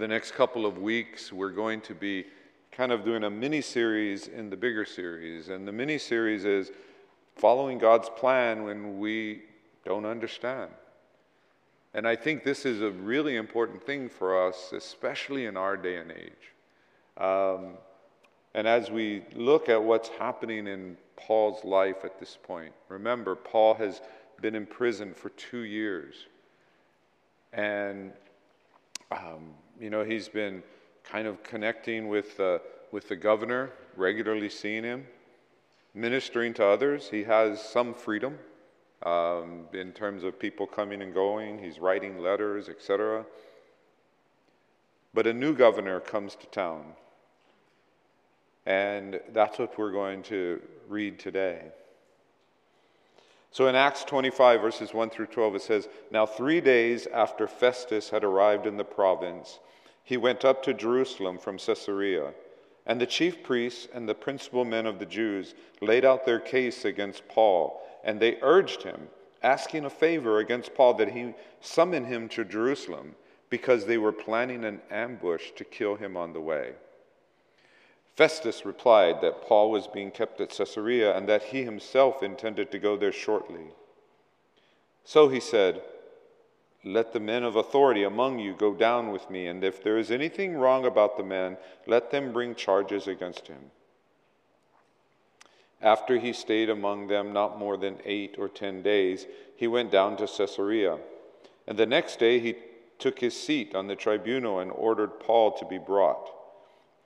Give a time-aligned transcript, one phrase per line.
[0.00, 2.24] the next couple of weeks, we're going to be
[2.72, 5.50] kind of doing a mini series in the bigger series.
[5.50, 6.72] And the mini series is
[7.36, 9.42] following God's plan when we
[9.84, 10.70] don't understand.
[11.92, 15.96] And I think this is a really important thing for us, especially in our day
[15.96, 16.54] and age.
[17.18, 17.74] Um,
[18.54, 23.74] and as we look at what's happening in Paul's life at this point, remember, Paul
[23.74, 24.00] has
[24.40, 26.14] been in prison for two years.
[27.52, 28.12] And,
[29.12, 30.62] um, you know, he's been
[31.02, 32.58] kind of connecting with, uh,
[32.92, 35.06] with the governor, regularly seeing him,
[35.94, 37.08] ministering to others.
[37.08, 38.38] He has some freedom
[39.04, 41.58] um, in terms of people coming and going.
[41.58, 43.24] He's writing letters, etc.
[45.14, 46.84] But a new governor comes to town.
[48.66, 51.72] And that's what we're going to read today.
[53.52, 58.10] So in Acts 25, verses 1 through 12, it says Now, three days after Festus
[58.10, 59.58] had arrived in the province,
[60.04, 62.32] he went up to Jerusalem from Caesarea.
[62.86, 66.84] And the chief priests and the principal men of the Jews laid out their case
[66.84, 69.08] against Paul, and they urged him,
[69.42, 73.14] asking a favor against Paul that he summon him to Jerusalem,
[73.48, 76.72] because they were planning an ambush to kill him on the way.
[78.20, 82.78] Festus replied that Paul was being kept at Caesarea and that he himself intended to
[82.78, 83.68] go there shortly.
[85.06, 85.80] So he said,
[86.84, 90.10] Let the men of authority among you go down with me, and if there is
[90.10, 93.70] anything wrong about the man, let them bring charges against him.
[95.80, 99.24] After he stayed among them not more than eight or ten days,
[99.56, 100.98] he went down to Caesarea.
[101.66, 102.56] And the next day he
[102.98, 106.36] took his seat on the tribunal and ordered Paul to be brought.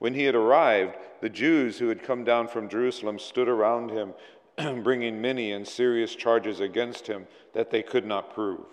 [0.05, 4.13] When he had arrived, the Jews who had come down from Jerusalem stood around him,
[4.83, 8.67] bringing many and serious charges against him that they could not prove.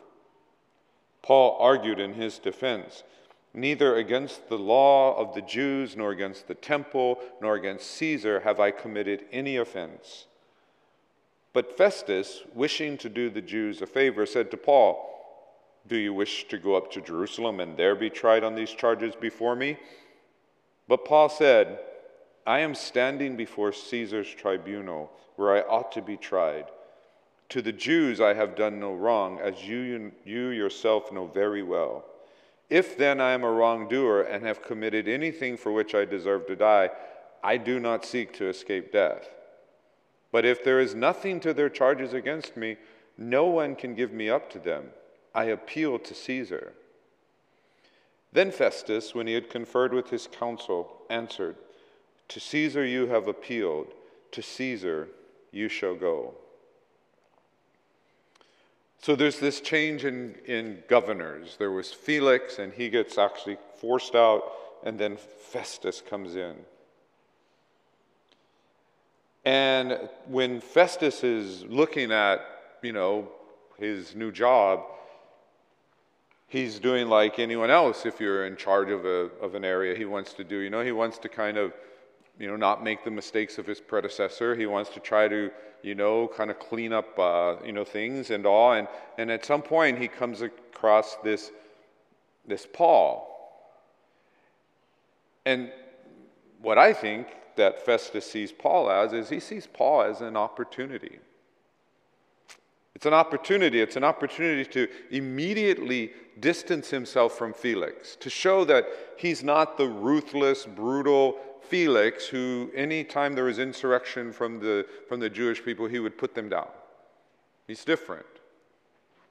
[1.22, 3.02] Paul argued in his defense
[3.54, 8.60] Neither against the law of the Jews, nor against the temple, nor against Caesar have
[8.60, 10.26] I committed any offense.
[11.54, 15.08] But Festus, wishing to do the Jews a favor, said to Paul,
[15.86, 19.14] Do you wish to go up to Jerusalem and there be tried on these charges
[19.18, 19.78] before me?
[20.92, 21.78] But Paul said,
[22.46, 26.66] I am standing before Caesar's tribunal, where I ought to be tried.
[27.48, 32.04] To the Jews I have done no wrong, as you, you yourself know very well.
[32.68, 36.56] If then I am a wrongdoer and have committed anything for which I deserve to
[36.56, 36.90] die,
[37.42, 39.30] I do not seek to escape death.
[40.30, 42.76] But if there is nothing to their charges against me,
[43.16, 44.90] no one can give me up to them.
[45.34, 46.74] I appeal to Caesar.
[48.32, 51.56] Then Festus, when he had conferred with his council, answered,
[52.28, 53.88] To Caesar you have appealed,
[54.32, 55.08] to Caesar
[55.50, 56.34] you shall go.
[58.98, 61.56] So there's this change in, in governors.
[61.58, 64.44] There was Felix, and he gets actually forced out,
[64.84, 66.54] and then Festus comes in.
[69.44, 72.40] And when Festus is looking at,
[72.80, 73.28] you know,
[73.76, 74.84] his new job,
[76.52, 80.04] he's doing like anyone else if you're in charge of, a, of an area he
[80.04, 80.58] wants to do.
[80.58, 81.72] You know, he wants to kind of,
[82.38, 84.54] you know, not make the mistakes of his predecessor.
[84.54, 85.50] He wants to try to,
[85.82, 88.74] you know, kind of clean up, uh, you know, things and all.
[88.74, 88.86] And,
[89.16, 91.50] and at some point he comes across this,
[92.46, 93.30] this Paul.
[95.46, 95.72] And
[96.60, 101.18] what I think that Festus sees Paul as is he sees Paul as an opportunity.
[103.02, 103.80] It's an opportunity.
[103.80, 108.86] It's an opportunity to immediately distance himself from Felix, to show that
[109.16, 115.28] he's not the ruthless, brutal Felix who, anytime there was insurrection from the, from the
[115.28, 116.68] Jewish people, he would put them down.
[117.66, 118.24] He's different.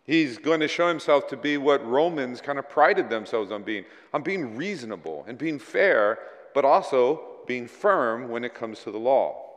[0.04, 3.86] He's going to show himself to be what Romans kind of prided themselves on being
[4.14, 6.20] on being reasonable and being fair,
[6.54, 9.51] but also being firm when it comes to the law.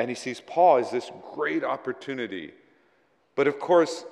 [0.00, 2.54] And he sees Paul as this great opportunity.
[3.36, 4.06] But of course,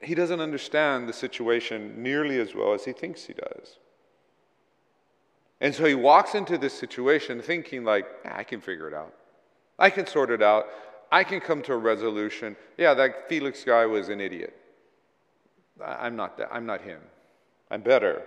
[0.00, 3.78] he doesn't understand the situation nearly as well as he thinks he does.
[5.60, 9.14] And so he walks into this situation thinking, like, I can figure it out.
[9.80, 10.66] I can sort it out.
[11.10, 12.54] I can come to a resolution.
[12.78, 14.56] Yeah, that Felix guy was an idiot.
[15.84, 16.50] I'm not that.
[16.52, 17.00] I'm not him.
[17.68, 18.22] I'm better.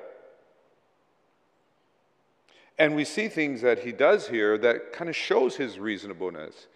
[2.77, 6.67] And we see things that he does here that kind of shows his reasonableness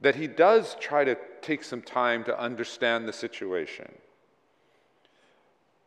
[0.00, 3.90] that he does try to take some time to understand the situation.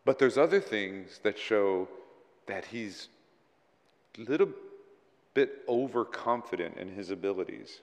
[0.05, 1.87] But there's other things that show
[2.47, 3.09] that he's
[4.17, 4.49] a little
[5.33, 7.81] bit overconfident in his abilities.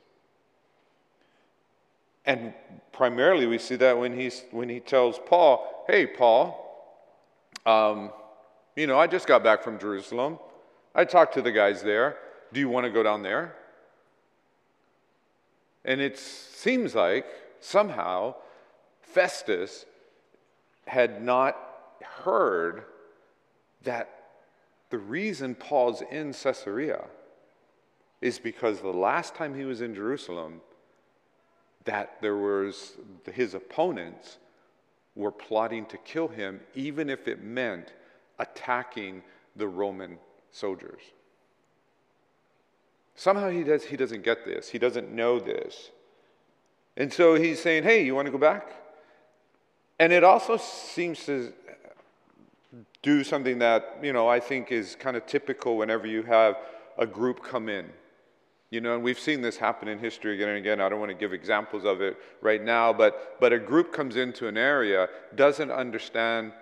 [2.24, 2.52] And
[2.90, 6.62] primarily, we see that when, he's, when he tells Paul, Hey, Paul,
[7.64, 8.10] um,
[8.74, 10.38] You know, I just got back from Jerusalem.
[10.94, 12.16] I talked to the guys there.
[12.52, 13.54] Do you want to go down there?
[15.86, 17.26] And it seems like
[17.60, 18.34] somehow
[19.00, 19.86] Festus
[20.86, 21.56] had not
[22.02, 22.82] heard
[23.84, 24.10] that
[24.90, 27.04] the reason Paul's in Caesarea
[28.20, 30.60] is because the last time he was in Jerusalem,
[31.84, 32.92] that there was
[33.32, 34.38] his opponents
[35.14, 37.92] were plotting to kill him, even if it meant
[38.38, 39.22] attacking
[39.54, 40.18] the Roman
[40.50, 41.00] soldiers.
[43.16, 44.68] Somehow he, does, he doesn't get this.
[44.68, 45.90] He doesn't know this.
[46.96, 48.70] And so he's saying, Hey, you want to go back?
[49.98, 51.52] And it also seems to
[53.02, 56.56] do something that, you know, I think is kind of typical whenever you have
[56.98, 57.90] a group come in.
[58.70, 60.80] You know, and we've seen this happen in history again and again.
[60.80, 64.16] I don't want to give examples of it right now, but, but a group comes
[64.16, 66.52] into an area, doesn't understand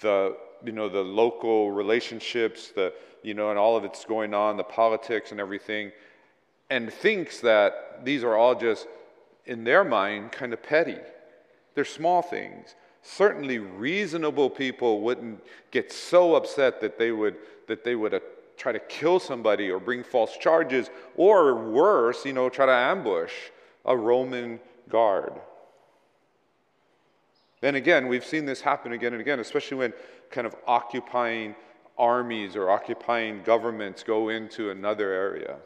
[0.00, 4.56] the, you know, the local relationships, the, you know, and all of it's going on,
[4.56, 5.92] the politics and everything,
[6.70, 8.86] and thinks that these are all just,
[9.46, 10.98] in their mind, kind of petty.
[11.74, 12.74] They're small things.
[13.02, 17.36] Certainly, reasonable people wouldn't get so upset that they would,
[17.68, 18.20] that they would uh,
[18.56, 23.32] try to kill somebody or bring false charges, or worse, you know, try to ambush
[23.84, 24.58] a Roman
[24.88, 25.34] guard.
[27.64, 29.94] Then again, we've seen this happen again and again, especially when
[30.30, 31.54] kind of occupying
[31.96, 35.56] armies or occupying governments go into another area.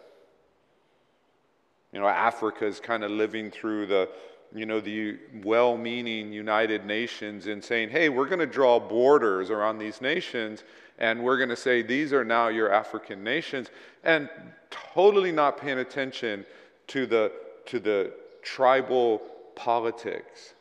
[1.93, 4.09] You know, Africa is kind of living through the,
[4.55, 9.51] you know, the well meaning United Nations in saying, hey, we're going to draw borders
[9.51, 10.62] around these nations
[11.01, 13.71] and we're going to say these are now your African nations,
[14.05, 14.31] and
[14.71, 16.47] totally not paying attention
[16.87, 17.33] to the,
[17.67, 18.12] to the
[18.44, 19.21] tribal
[19.56, 20.55] politics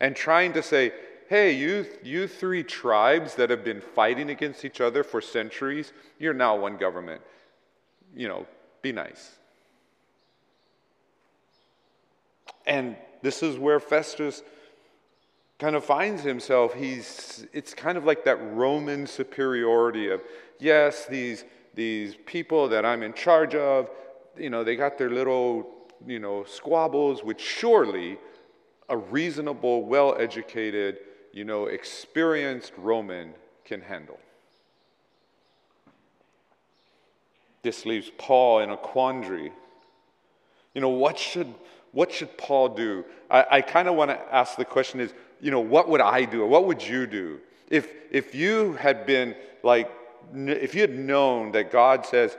[0.00, 0.92] and trying to say,
[1.28, 6.34] hey, you, you three tribes that have been fighting against each other for centuries, you're
[6.34, 7.20] now one government.
[8.14, 8.46] You know,
[8.82, 9.32] be nice.
[12.66, 14.42] And this is where Festus
[15.58, 20.20] kind of finds himself, he's, it's kind of like that Roman superiority of,
[20.58, 21.44] yes, these,
[21.74, 23.88] these people that I'm in charge of,
[24.36, 25.66] you know, they got their little,
[26.06, 28.18] you know, squabbles, which surely
[28.88, 30.98] a reasonable, well educated,
[31.32, 33.34] you know, experienced Roman
[33.64, 34.18] can handle.
[37.62, 39.52] This leaves Paul in a quandary.
[40.72, 41.52] You know, what should,
[41.92, 43.04] what should Paul do?
[43.30, 46.24] I, I kind of want to ask the question is, you know, what would I
[46.24, 46.46] do?
[46.46, 47.40] What would you do?
[47.68, 49.90] If, if you had been like,
[50.34, 52.36] if you had known that God says,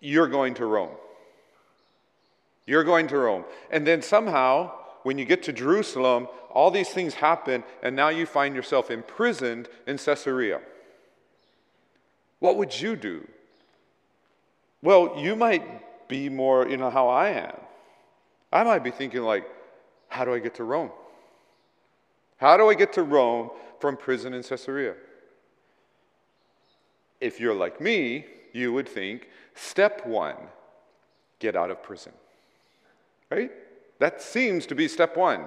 [0.00, 0.94] you're going to Rome,
[2.66, 4.70] you're going to Rome, and then somehow,
[5.08, 9.66] when you get to Jerusalem, all these things happen, and now you find yourself imprisoned
[9.86, 10.60] in Caesarea.
[12.40, 13.26] What would you do?
[14.82, 17.56] Well, you might be more, you know, how I am.
[18.52, 19.46] I might be thinking, like,
[20.08, 20.90] how do I get to Rome?
[22.36, 23.48] How do I get to Rome
[23.80, 24.94] from prison in Caesarea?
[27.18, 30.36] If you're like me, you would think step one,
[31.38, 32.12] get out of prison.
[33.30, 33.52] Right?
[33.98, 35.46] That seems to be step one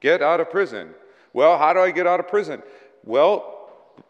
[0.00, 0.94] get out of prison.
[1.32, 2.62] Well, how do I get out of prison?
[3.04, 3.68] Well,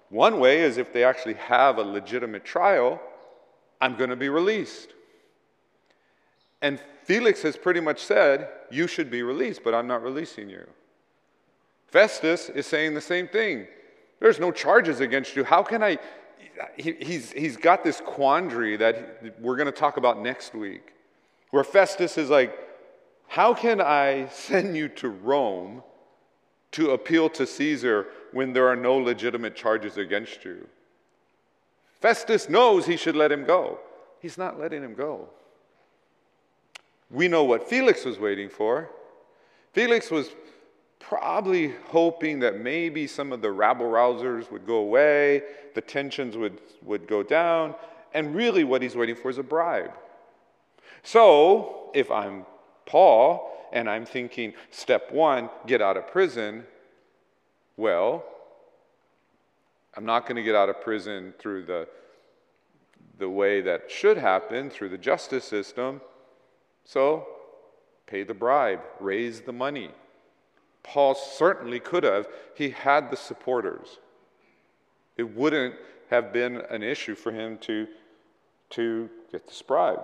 [0.09, 3.01] one way is if they actually have a legitimate trial,
[3.81, 4.95] I'm going to be released.
[6.63, 10.67] And Felix has pretty much said, You should be released, but I'm not releasing you.
[11.89, 13.67] Festus is saying the same thing.
[14.21, 15.45] There's no charges against you.
[15.45, 15.99] How can I?
[16.77, 20.93] He, he's, he's got this quandary that we're going to talk about next week,
[21.51, 22.57] where Festus is like,
[23.31, 25.85] How can I send you to Rome
[26.73, 30.67] to appeal to Caesar when there are no legitimate charges against you?
[32.01, 33.79] Festus knows he should let him go.
[34.19, 35.29] He's not letting him go.
[37.09, 38.91] We know what Felix was waiting for.
[39.75, 40.31] Felix was
[40.99, 45.45] probably hoping that maybe some of the rabble rousers would go away,
[45.77, 47.77] the tensions would, would go down,
[48.13, 49.93] and really what he's waiting for is a bribe.
[51.05, 52.45] So, if I'm
[52.91, 56.65] Paul and I'm thinking, step one, get out of prison,
[57.77, 58.25] well,
[59.97, 61.87] I'm not going to get out of prison through the,
[63.19, 66.01] the way that should happen, through the justice system.
[66.85, 67.29] So,
[68.07, 69.91] pay the bribe, raise the money.
[70.83, 72.27] Paul certainly could have.
[72.57, 73.99] He had the supporters.
[75.17, 75.77] It wouldn't
[76.11, 77.87] have been an issue for him to,
[78.71, 80.01] to get this bribe.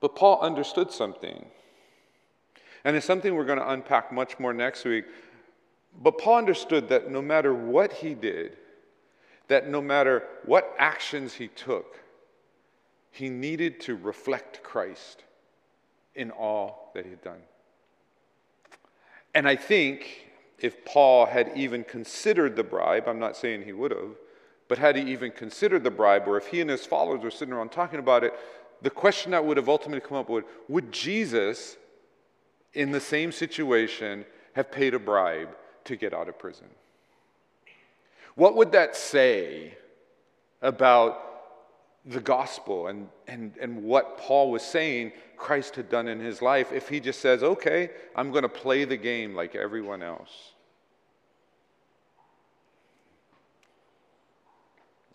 [0.00, 1.46] But Paul understood something.
[2.84, 5.04] And it's something we're going to unpack much more next week.
[6.02, 8.56] But Paul understood that no matter what he did,
[9.48, 12.00] that no matter what actions he took,
[13.10, 15.24] he needed to reflect Christ
[16.14, 17.40] in all that he had done.
[19.34, 23.90] And I think if Paul had even considered the bribe, I'm not saying he would
[23.90, 24.16] have,
[24.68, 27.52] but had he even considered the bribe, or if he and his followers were sitting
[27.52, 28.34] around talking about it,
[28.82, 31.76] the question that would have ultimately come up would would Jesus,
[32.72, 36.68] in the same situation, have paid a bribe to get out of prison?
[38.34, 39.76] What would that say
[40.62, 41.26] about
[42.06, 46.72] the gospel and, and, and what Paul was saying Christ had done in his life
[46.72, 50.52] if he just says, okay, I'm going to play the game like everyone else?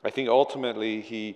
[0.04, 1.36] I think ultimately he,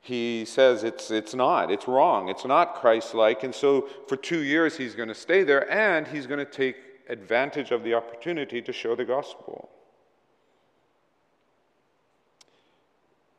[0.00, 3.42] he says it's, it's not, it's wrong, it's not Christ like.
[3.42, 6.76] And so for two years he's going to stay there and he's going to take
[7.08, 9.68] advantage of the opportunity to show the gospel.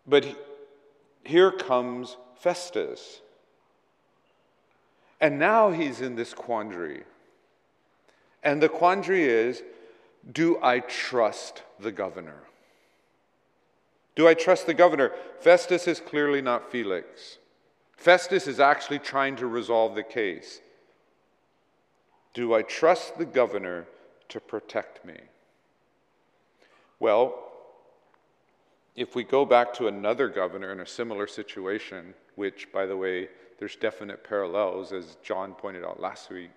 [0.06, 0.25] But
[1.24, 3.22] here comes Festus.
[5.20, 7.03] And now he's in this quandary.
[8.44, 9.63] And the quandary is
[10.32, 12.44] do I trust the governor?
[14.15, 15.12] Do I trust the governor?
[15.39, 17.38] Festus is clearly not Felix.
[17.96, 20.60] Festus is actually trying to resolve the case.
[22.34, 23.86] Do I trust the governor
[24.30, 25.18] to protect me?
[27.00, 27.36] Well,
[28.96, 33.30] if we go back to another governor in a similar situation, which, by the way,
[33.60, 36.50] there's definite parallels, as John pointed out last week,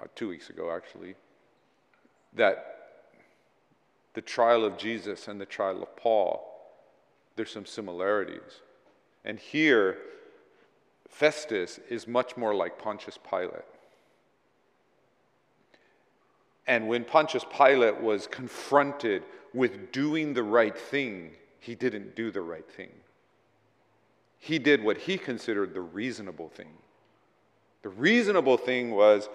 [0.00, 1.14] uh, two weeks ago actually,
[2.34, 2.77] that
[4.14, 6.44] the trial of Jesus and the trial of Paul,
[7.36, 8.62] there's some similarities.
[9.24, 9.98] And here,
[11.08, 13.64] Festus is much more like Pontius Pilate.
[16.66, 19.22] And when Pontius Pilate was confronted
[19.54, 22.90] with doing the right thing, he didn't do the right thing.
[24.38, 26.72] He did what he considered the reasonable thing.
[27.82, 29.28] The reasonable thing was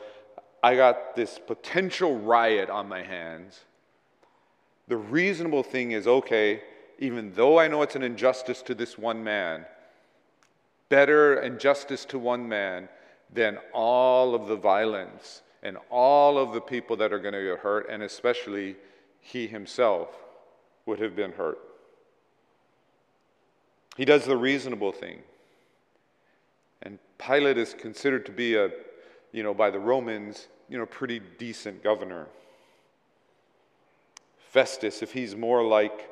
[0.63, 3.59] I got this potential riot on my hands.
[4.87, 6.61] The reasonable thing is okay,
[6.99, 9.65] even though I know it's an injustice to this one man,
[10.89, 12.89] better injustice to one man
[13.31, 17.59] than all of the violence and all of the people that are going to get
[17.59, 18.75] hurt, and especially
[19.21, 20.09] he himself
[20.85, 21.57] would have been hurt.
[23.95, 25.19] He does the reasonable thing.
[26.81, 28.69] And Pilate is considered to be a,
[29.31, 32.27] you know, by the Romans, you know, pretty decent governor.
[34.53, 36.07] Festus, if he's more like,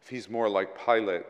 [0.00, 1.26] if he's more like Pilate,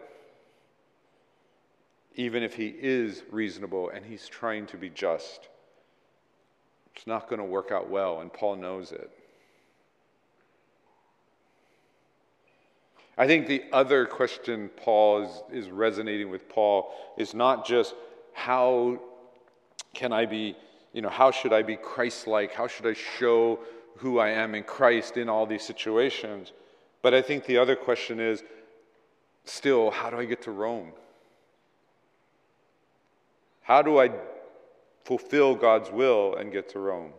[2.14, 5.48] even if he is reasonable and he's trying to be just,
[6.94, 9.10] it's not going to work out well, and Paul knows it.
[13.18, 17.92] I think the other question Paul is, is resonating with Paul is not just
[18.34, 19.00] how
[19.94, 20.54] can I be,
[20.92, 22.52] you know, how should I be Christ like?
[22.52, 23.58] How should I show
[23.98, 26.52] who I am in Christ in all these situations?
[27.02, 28.42] But I think the other question is
[29.44, 30.92] still, how do I get to Rome?
[33.62, 34.10] How do I
[35.04, 37.12] fulfill God's will and get to Rome?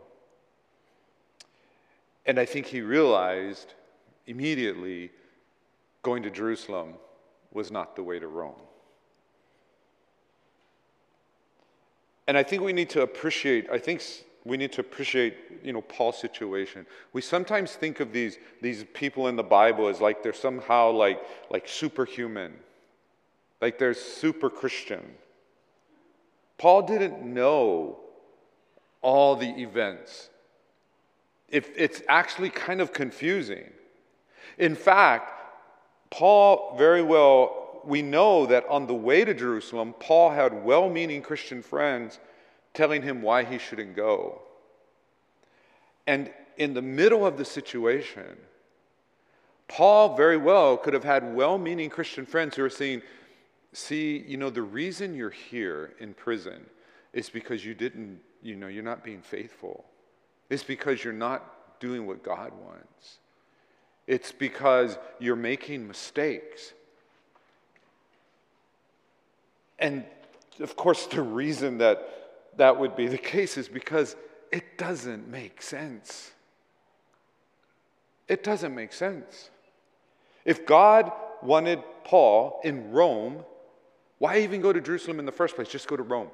[2.25, 3.73] And I think he realized
[4.27, 5.11] immediately
[6.03, 6.93] going to Jerusalem
[7.53, 8.61] was not the way to Rome.
[12.27, 14.03] And I think we need to appreciate, I think
[14.47, 16.85] we need to appreciate, you know, Paul's situation.
[17.13, 21.21] We sometimes think of these, these people in the Bible as like they're somehow like,
[21.49, 22.53] like superhuman,
[23.61, 25.03] like they're super Christian.
[26.57, 27.99] Paul didn't know
[29.01, 30.29] all the events.
[31.49, 33.69] If it's actually kind of confusing.
[34.57, 35.33] In fact,
[36.09, 41.21] Paul very well, we know that on the way to Jerusalem, Paul had well meaning
[41.21, 42.19] Christian friends
[42.77, 44.39] telling him why he shouldn't go.
[46.05, 48.37] And in the middle of the situation,
[49.67, 53.01] Paul very well could have had well meaning Christian friends who are saying,
[53.73, 56.65] See, you know, the reason you're here in prison
[57.13, 59.83] is because you didn't, you know, you're not being faithful.
[60.49, 63.17] It's because you're not doing what God wants.
[64.07, 66.73] It's because you're making mistakes.
[69.77, 70.05] And
[70.59, 72.26] of course, the reason that
[72.57, 74.15] that would be the case is because
[74.51, 76.31] it doesn't make sense.
[78.27, 79.49] It doesn't make sense.
[80.43, 81.11] If God
[81.41, 83.43] wanted Paul in Rome,
[84.19, 85.67] why even go to Jerusalem in the first place?
[85.67, 86.29] Just go to Rome.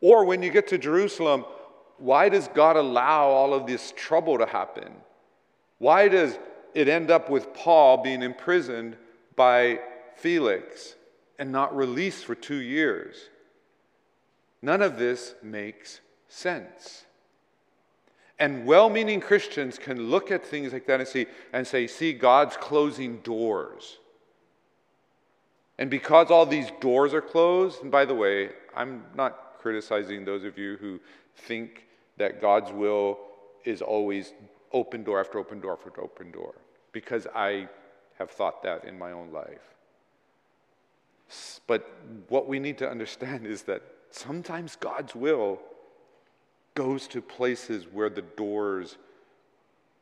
[0.00, 1.44] Or when you get to Jerusalem,
[1.98, 4.92] why does God allow all of this trouble to happen?
[5.78, 6.38] Why does
[6.74, 8.96] it end up with Paul being imprisoned
[9.36, 9.80] by
[10.16, 10.94] Felix
[11.38, 13.28] and not released for two years?
[14.64, 17.04] None of this makes sense.
[18.38, 22.14] And well meaning Christians can look at things like that and see and say, see,
[22.14, 23.98] God's closing doors.
[25.76, 30.44] And because all these doors are closed, and by the way, I'm not criticizing those
[30.44, 30.98] of you who
[31.36, 33.18] think that God's will
[33.66, 34.32] is always
[34.72, 36.54] open door after open door after open door,
[36.92, 37.68] because I
[38.18, 39.74] have thought that in my own life.
[41.66, 41.86] But
[42.28, 43.82] what we need to understand is that
[44.14, 45.58] sometimes God's will
[46.74, 48.96] goes to places where the doors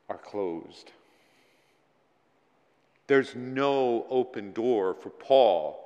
[0.09, 0.93] are closed.
[3.07, 5.79] There's no open door for Paul.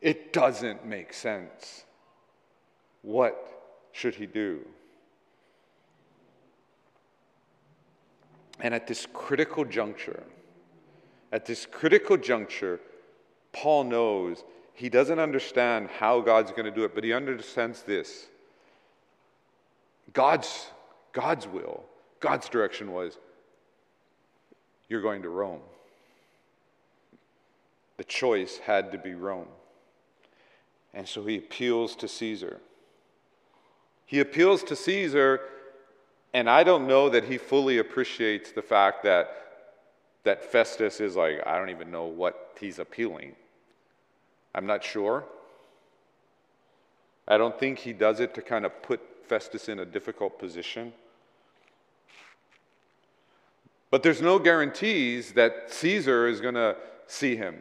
[0.00, 1.84] It doesn't make sense.
[3.02, 3.36] What
[3.92, 4.60] should he do?
[8.60, 10.22] And at this critical juncture,
[11.30, 12.80] at this critical juncture,
[13.52, 14.44] Paul knows
[14.78, 18.28] he doesn't understand how God's going to do it, but he understands this.
[20.12, 20.68] God's,
[21.12, 21.82] God's will,
[22.20, 23.18] God's direction was
[24.88, 25.62] you're going to Rome.
[27.96, 29.48] The choice had to be Rome.
[30.94, 32.60] And so he appeals to Caesar.
[34.06, 35.40] He appeals to Caesar,
[36.32, 39.28] and I don't know that he fully appreciates the fact that,
[40.22, 43.34] that Festus is like, I don't even know what he's appealing.
[44.58, 45.24] I'm not sure.
[47.28, 50.92] I don't think he does it to kind of put Festus in a difficult position.
[53.92, 56.74] But there's no guarantees that Caesar is going to
[57.06, 57.60] see him.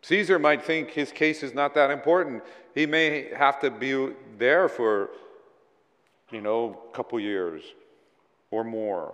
[0.00, 2.42] Caesar might think his case is not that important.
[2.74, 5.10] He may have to be there for,
[6.30, 7.62] you know, a couple years
[8.50, 9.12] or more.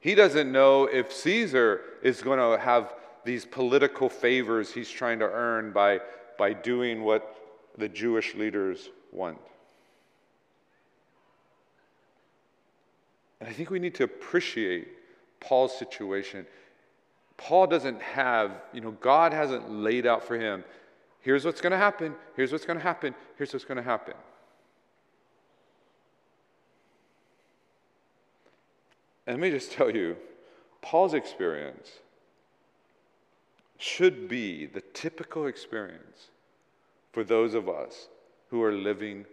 [0.00, 5.26] He doesn't know if Caesar is going to have these political favors he's trying to
[5.26, 6.00] earn by,
[6.38, 7.36] by doing what
[7.76, 9.38] the Jewish leaders want.
[13.40, 14.88] And I think we need to appreciate
[15.40, 16.46] Paul's situation.
[17.36, 20.62] Paul doesn't have, you know, God hasn't laid out for him,
[21.20, 24.14] here's what's going to happen, here's what's going to happen, here's what's going to happen.
[29.26, 30.16] And let me just tell you,
[30.82, 31.90] Paul's experience
[33.80, 36.28] should be the typical experience
[37.12, 38.08] for those of us
[38.50, 39.24] who are living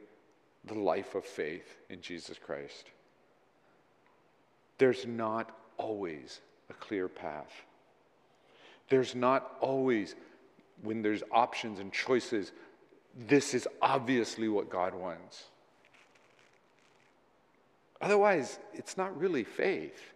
[0.64, 2.86] the life of faith in Jesus Christ.
[4.78, 7.52] There's not always a clear path.
[8.90, 10.16] There's not always,
[10.82, 12.54] when there's options and choices,
[13.28, 15.44] this is obviously what God wants.
[18.00, 20.14] Otherwise, it's not really faith.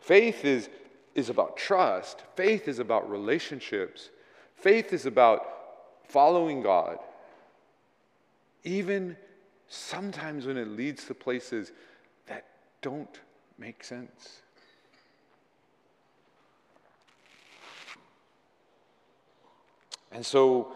[0.00, 0.68] Faith is,
[1.14, 4.10] is about trust, faith is about relationships,
[4.56, 5.46] faith is about
[6.08, 6.98] following God.
[8.64, 9.16] Even
[9.68, 11.72] sometimes when it leads to places
[12.26, 12.46] that
[12.82, 13.20] don't
[13.58, 14.40] make sense.
[20.12, 20.72] And so,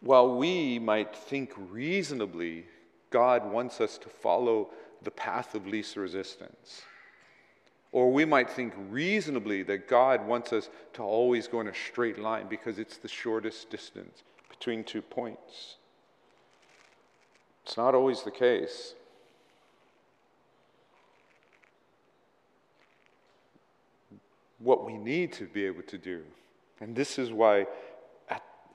[0.00, 2.66] while we might think reasonably,
[3.10, 4.70] God wants us to follow
[5.02, 6.82] the path of least resistance.
[7.92, 12.18] Or we might think reasonably that God wants us to always go in a straight
[12.18, 15.76] line because it's the shortest distance between two points.
[17.64, 18.94] It's not always the case.
[24.58, 26.22] What we need to be able to do,
[26.80, 27.66] and this is why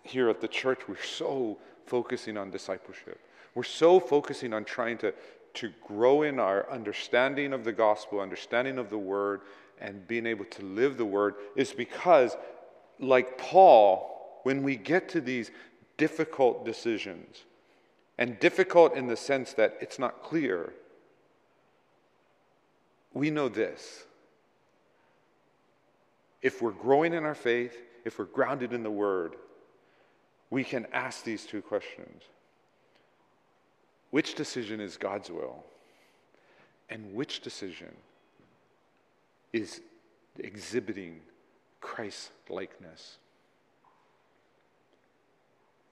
[0.03, 3.19] here at the church, we're so focusing on discipleship.
[3.55, 5.13] We're so focusing on trying to,
[5.57, 9.41] to grow in our understanding of the gospel, understanding of the word,
[9.79, 12.35] and being able to live the word is because,
[12.99, 15.51] like Paul, when we get to these
[15.97, 17.43] difficult decisions,
[18.17, 20.73] and difficult in the sense that it's not clear,
[23.13, 24.05] we know this.
[26.41, 29.35] If we're growing in our faith, if we're grounded in the word,
[30.49, 32.23] we can ask these two questions
[34.11, 35.63] Which decision is God's will?
[36.89, 37.93] And which decision
[39.51, 39.81] is
[40.39, 41.19] exhibiting
[41.81, 43.17] Christ likeness?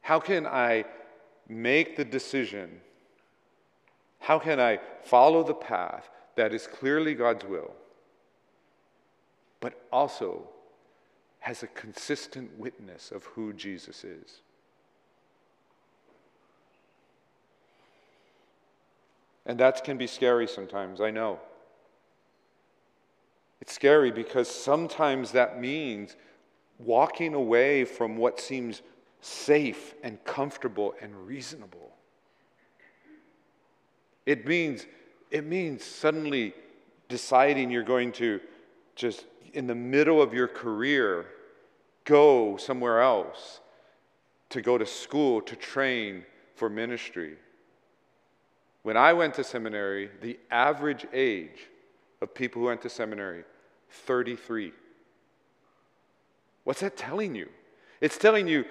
[0.02, 0.86] How can I
[1.50, 2.82] make the decision?
[4.20, 7.74] How can I follow the path that is clearly God's will,
[9.60, 10.48] but also
[11.40, 14.42] has a consistent witness of who Jesus is?
[19.46, 21.40] And that can be scary sometimes, I know.
[23.62, 26.16] It's scary because sometimes that means
[26.78, 28.82] walking away from what seems
[29.22, 31.94] safe and comfortable and reasonable.
[34.26, 34.86] It means,
[35.32, 36.54] it means suddenly
[37.08, 38.40] deciding you're going to
[38.96, 41.28] just in the middle of your career
[42.04, 43.62] go somewhere else
[44.50, 47.38] to go to school to train for ministry.
[48.86, 51.72] When I went to seminary, the average age
[52.22, 53.44] of people who went to seminary
[53.90, 54.74] 33.
[56.66, 57.50] What's that telling you?
[58.00, 58.64] It's telling you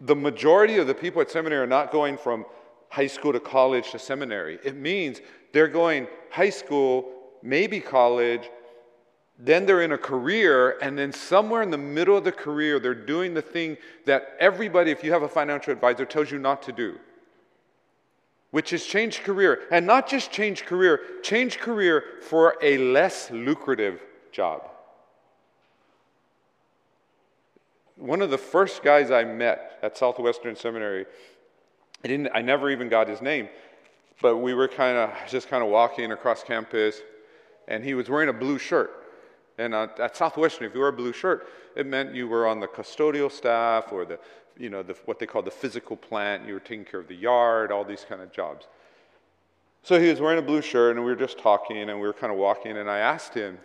[0.00, 2.46] the majority of the people at seminary are not going from
[2.88, 4.60] high school to college to seminary.
[4.62, 8.48] It means they're going high school, maybe college,
[9.40, 12.94] then they're in a career, and then somewhere in the middle of the career, they're
[12.94, 16.70] doing the thing that everybody, if you have a financial advisor, tells you not to
[16.70, 16.96] do,
[18.50, 19.60] which is change career.
[19.70, 24.00] And not just change career, change career for a less lucrative
[24.32, 24.62] job.
[27.96, 31.04] One of the first guys I met at Southwestern Seminary,
[32.04, 33.48] I, didn't, I never even got his name,
[34.22, 37.00] but we were kind of just kind of walking across campus,
[37.66, 39.04] and he was wearing a blue shirt.
[39.58, 42.60] And uh, at Southwestern, if you wore a blue shirt, it meant you were on
[42.60, 44.20] the custodial staff or the,
[44.58, 46.46] you know, the, what they call the physical plant.
[46.46, 48.66] You were taking care of the yard, all these kind of jobs.
[49.82, 52.12] So he was wearing a blue shirt, and we were just talking, and we were
[52.12, 53.58] kind of walking, and I asked him,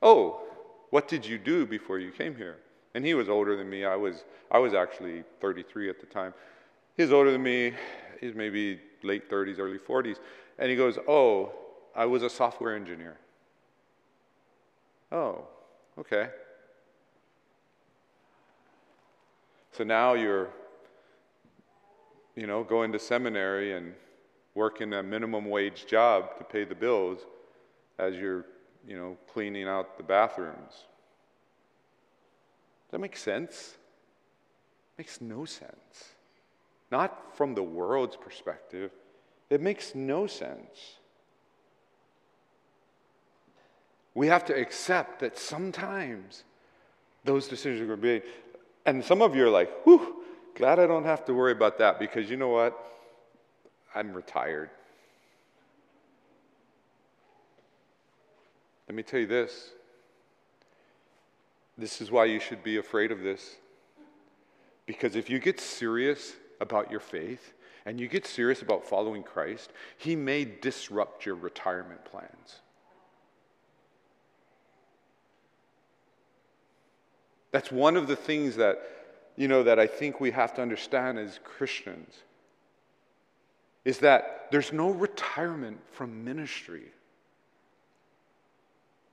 [0.00, 0.42] Oh,
[0.90, 2.58] what did you do before you came here?
[2.94, 3.84] And he was older than me.
[3.84, 6.32] I was, I was actually 33 at the time.
[6.96, 7.72] He was older than me.
[8.20, 10.16] He's maybe late 30s, early 40s.
[10.58, 11.52] And he goes, Oh,
[11.94, 13.16] I was a software engineer.
[15.10, 15.46] Oh,
[15.98, 16.28] okay.
[19.78, 20.48] So now you're,
[22.34, 23.94] you know, going to seminary and
[24.56, 27.20] working a minimum wage job to pay the bills
[27.96, 28.44] as you're
[28.88, 30.72] you know, cleaning out the bathrooms.
[30.72, 30.84] Does
[32.90, 33.76] that make sense?
[34.96, 36.14] Makes no sense.
[36.90, 38.90] Not from the world's perspective.
[39.48, 40.96] It makes no sense.
[44.12, 46.42] We have to accept that sometimes
[47.22, 48.26] those decisions are going to be.
[48.88, 50.24] And some of you are like, whew,
[50.54, 52.74] glad I don't have to worry about that because you know what?
[53.94, 54.70] I'm retired.
[58.88, 59.72] Let me tell you this.
[61.76, 63.56] This is why you should be afraid of this.
[64.86, 67.52] Because if you get serious about your faith
[67.84, 72.62] and you get serious about following Christ, He may disrupt your retirement plans.
[77.50, 78.80] That's one of the things that,
[79.36, 82.14] you know, that I think we have to understand as Christians
[83.84, 86.84] is that there's no retirement from ministry.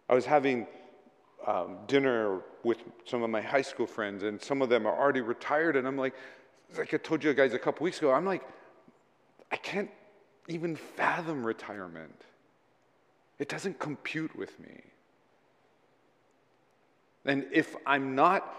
[0.09, 0.67] I was having
[1.47, 5.21] um, dinner with some of my high school friends, and some of them are already
[5.21, 6.13] retired, and I'm like,
[6.77, 8.43] like I told you guys a couple weeks ago, I'm like,
[9.51, 9.89] I can't
[10.47, 12.23] even fathom retirement.
[13.39, 14.81] It doesn't compute with me.
[17.25, 18.51] And if I'm not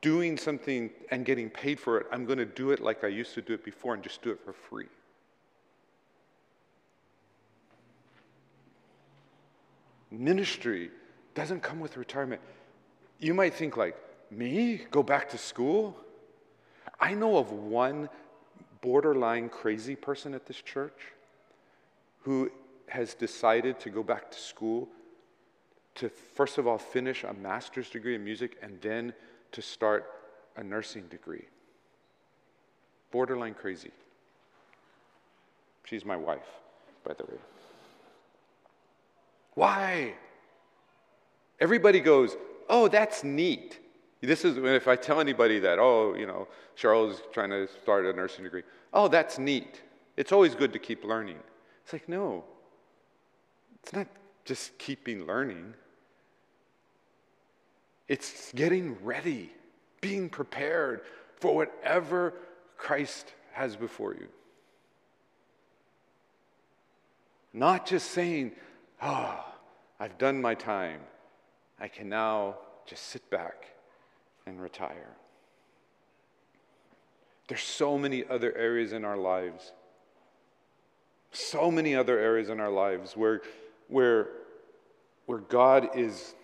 [0.00, 3.34] doing something and getting paid for it, I'm going to do it like I used
[3.34, 4.88] to do it before and just do it for free.
[10.10, 10.90] Ministry
[11.34, 12.42] doesn't come with retirement.
[13.18, 13.96] You might think, like,
[14.30, 14.82] me?
[14.90, 15.96] Go back to school?
[17.00, 18.10] I know of one
[18.82, 20.98] borderline crazy person at this church
[22.22, 22.50] who
[22.88, 24.88] has decided to go back to school
[25.96, 29.12] to, first of all, finish a master's degree in music and then
[29.52, 30.10] to start
[30.56, 31.44] a nursing degree.
[33.10, 33.90] Borderline crazy.
[35.84, 36.46] She's my wife,
[37.04, 37.38] by the way.
[39.54, 40.14] Why?
[41.60, 42.36] Everybody goes,
[42.68, 43.78] oh, that's neat.
[44.22, 47.68] This is when if I tell anybody that, oh, you know, Charles is trying to
[47.82, 48.62] start a nursing degree.
[48.94, 49.82] Oh, that's neat.
[50.16, 51.38] It's always good to keep learning.
[51.82, 52.44] It's like, no,
[53.82, 54.06] it's not
[54.44, 55.74] just keeping learning,
[58.08, 59.50] it's getting ready,
[60.00, 61.02] being prepared
[61.40, 62.34] for whatever
[62.76, 64.28] Christ has before you.
[67.52, 68.52] Not just saying,
[69.00, 69.44] oh,
[70.00, 71.00] I've done my time.
[71.78, 73.66] I can now just sit back
[74.46, 75.16] and retire.
[77.48, 79.72] There's so many other areas in our lives,
[81.32, 83.42] so many other areas in our lives where,
[83.92, 84.28] where,
[85.26, 86.34] where God is,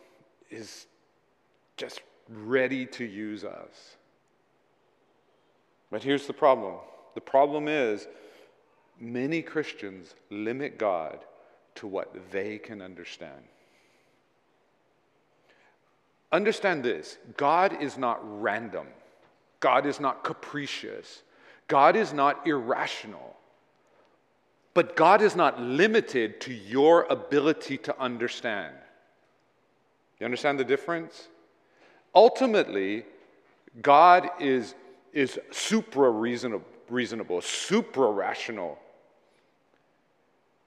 [0.51, 0.87] is
[1.77, 3.97] just ready to use us.
[5.91, 6.77] But here's the problem
[7.15, 8.07] the problem is
[9.01, 11.21] many Christians limit God
[11.77, 13.43] to what they can understand.
[16.31, 18.89] Understand this God is not random,
[19.61, 21.23] God is not capricious,
[21.67, 23.38] God is not irrational.
[24.79, 28.77] But God is not limited to your ability to understand.
[30.21, 31.27] You understand the difference?
[32.15, 33.05] Ultimately,
[33.83, 34.77] God is,
[35.13, 38.79] is supra reasonable, reasonable, supra rational.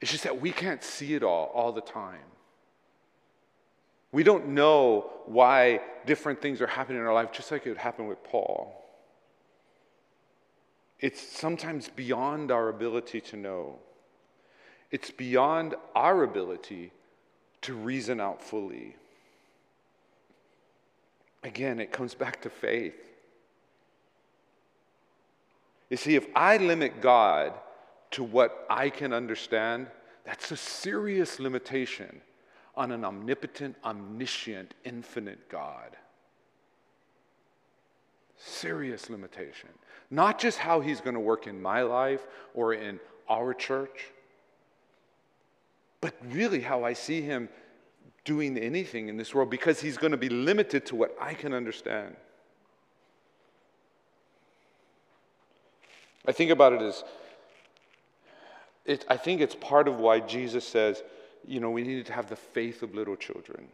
[0.01, 2.27] It's just that we can't see it all all the time.
[4.11, 8.09] We don't know why different things are happening in our life, just like it happened
[8.09, 8.75] with Paul.
[10.99, 13.79] It's sometimes beyond our ability to know.
[14.91, 16.91] It's beyond our ability
[17.61, 18.95] to reason out fully.
[21.43, 23.09] Again, it comes back to faith.
[25.89, 27.53] You see, if I limit God
[28.11, 29.87] to what I can understand,
[30.25, 32.21] that's a serious limitation
[32.75, 35.97] on an omnipotent, omniscient, infinite God.
[38.37, 39.69] Serious limitation.
[40.09, 42.99] Not just how He's going to work in my life or in
[43.29, 44.11] our church,
[46.01, 47.47] but really how I see him
[48.25, 51.53] doing anything in this world because he's going to be limited to what I can
[51.53, 52.15] understand.
[56.27, 57.03] I think about it as
[58.85, 61.03] it, I think it's part of why Jesus says,
[61.47, 63.67] you know, we need to have the faith of little children.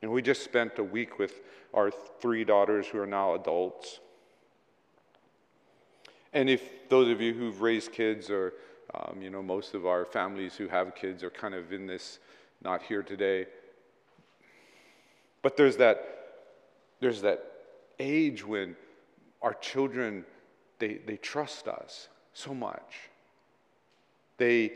[0.00, 1.40] And we just spent a week with
[1.74, 4.00] our three daughters who are now adults.
[6.32, 8.54] And if those of you who've raised kids or
[8.94, 12.18] um, you know, most of our families who have kids are kind of in this,
[12.62, 13.46] not here today.
[15.42, 16.04] But there's that,
[17.00, 17.44] there's that
[17.98, 18.76] age when
[19.42, 20.24] our children,
[20.78, 23.10] they, they trust us so much.
[24.38, 24.72] They,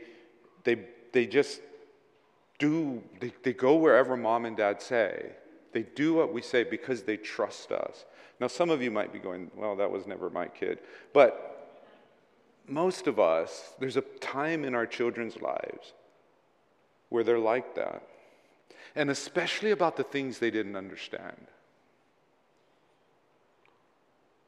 [0.64, 0.78] they,
[1.12, 1.60] they just
[2.58, 5.32] do, they, they go wherever mom and dad say.
[5.72, 8.04] They do what we say because they trust us.
[8.38, 10.80] Now, some of you might be going, well, that was never my kid.
[11.12, 11.51] But
[12.72, 15.92] most of us, there's a time in our children's lives
[17.10, 18.02] where they're like that.
[18.96, 21.46] And especially about the things they didn't understand.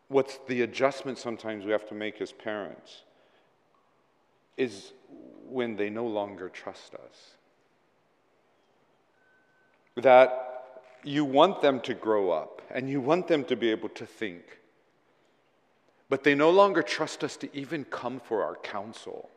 [0.08, 3.02] What's the adjustment sometimes we have to make as parents
[4.56, 4.92] is
[5.48, 7.32] when they no longer trust us.
[9.96, 14.06] That you want them to grow up and you want them to be able to
[14.06, 14.42] think
[16.14, 19.28] but they no longer trust us to even come for our counsel.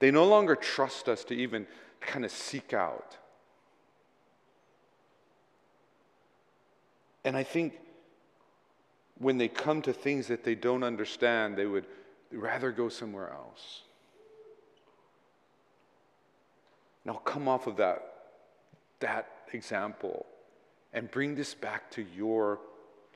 [0.00, 1.68] They no longer trust us to even
[2.00, 3.16] kind of seek out.
[7.24, 7.74] And I think
[9.18, 11.86] when they come to things that they don't understand, they would
[12.32, 13.82] rather go somewhere else.
[17.04, 18.02] Now, come off of that,
[18.98, 20.26] that example
[20.92, 22.58] and bring this back to your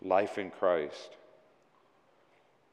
[0.05, 1.17] life in Christ.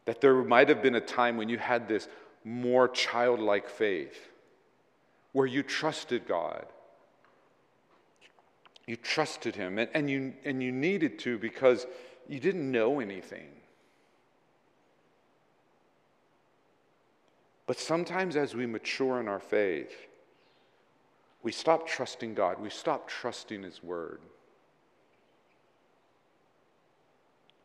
[0.06, 2.08] That there might have been a time when you had this
[2.44, 4.30] more childlike faith,
[5.34, 6.66] where you trusted God.
[8.88, 11.86] You trusted Him, and, and, you, and you needed to because
[12.28, 13.50] you didn't know anything.
[17.68, 19.94] But sometimes as we mature in our faith,
[21.44, 24.22] we stop trusting God, we stop trusting His Word.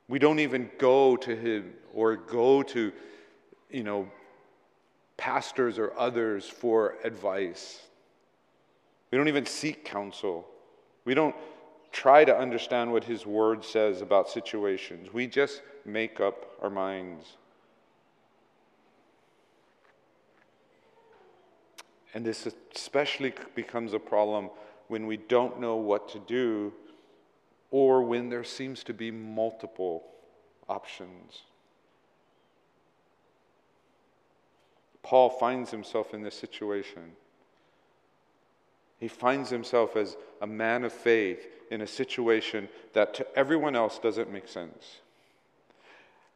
[0.08, 2.92] We don't even go to him or go to,
[3.70, 4.08] you know,
[5.16, 7.80] pastors or others for advice.
[9.10, 10.46] We don't even seek counsel.
[11.04, 11.34] We don't
[11.92, 15.12] try to understand what his word says about situations.
[15.12, 17.36] We just make up our minds.
[22.12, 24.50] And this especially becomes a problem
[24.88, 26.72] when we don't know what to do
[27.74, 30.04] or when there seems to be multiple
[30.68, 31.42] options.
[35.02, 37.16] Paul finds himself in this situation.
[39.00, 43.98] He finds himself as a man of faith in a situation that to everyone else
[43.98, 45.00] doesn't make sense.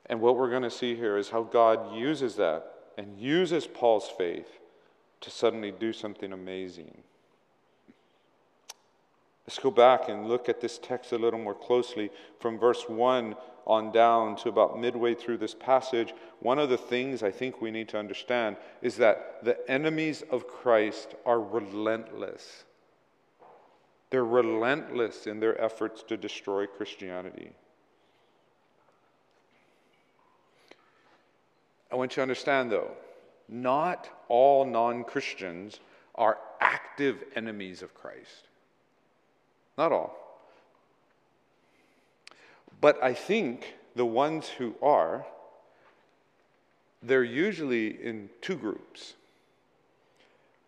[0.07, 4.09] And what we're going to see here is how God uses that and uses Paul's
[4.09, 4.59] faith
[5.21, 7.05] to suddenly do something amazing.
[9.49, 13.35] Let's go back and look at this text a little more closely from verse 1
[13.67, 16.13] on down to about midway through this passage.
[16.41, 20.47] One of the things I think we need to understand is that the enemies of
[20.47, 22.65] Christ are relentless.
[24.11, 27.53] They're relentless in their efforts to destroy Christianity.
[31.91, 32.91] I want you to understand, though,
[33.49, 35.81] not all non Christians
[36.17, 38.48] are active enemies of Christ.
[39.79, 40.17] Not all.
[42.81, 45.25] But I think the ones who are,
[47.01, 49.15] they're usually in two groups.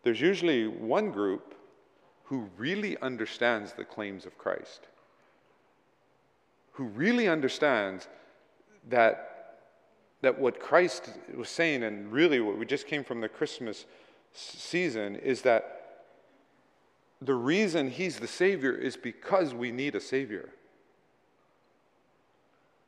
[0.05, 1.55] There's usually one group
[2.25, 4.87] who really understands the claims of Christ,
[6.73, 8.07] who really understands
[8.89, 9.59] that,
[10.23, 13.87] that what Christ was saying, and really what we just came from the Christmas
[14.33, 15.80] season, is that
[17.23, 20.49] the reason he's the Savior is because we need a Savior.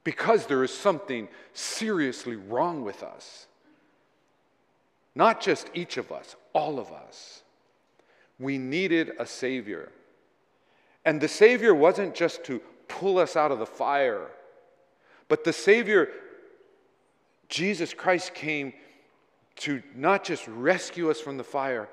[0.04, 3.46] Because there is something seriously wrong with us.
[5.14, 7.42] Not just each of us, all of us.
[8.38, 9.92] We needed a Savior.
[11.04, 14.28] And the Savior wasn't just to pull us out of the fire,
[15.28, 16.08] but the Savior,
[17.48, 18.72] Jesus Christ, came
[19.56, 21.88] to not just rescue us from the fire,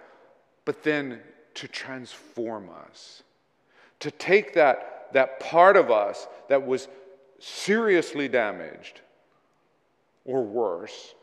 [0.66, 1.20] but then
[1.56, 3.24] to transform us.
[4.02, 6.88] To take that, that part of us that was
[7.40, 9.02] seriously damaged
[10.26, 11.16] or worse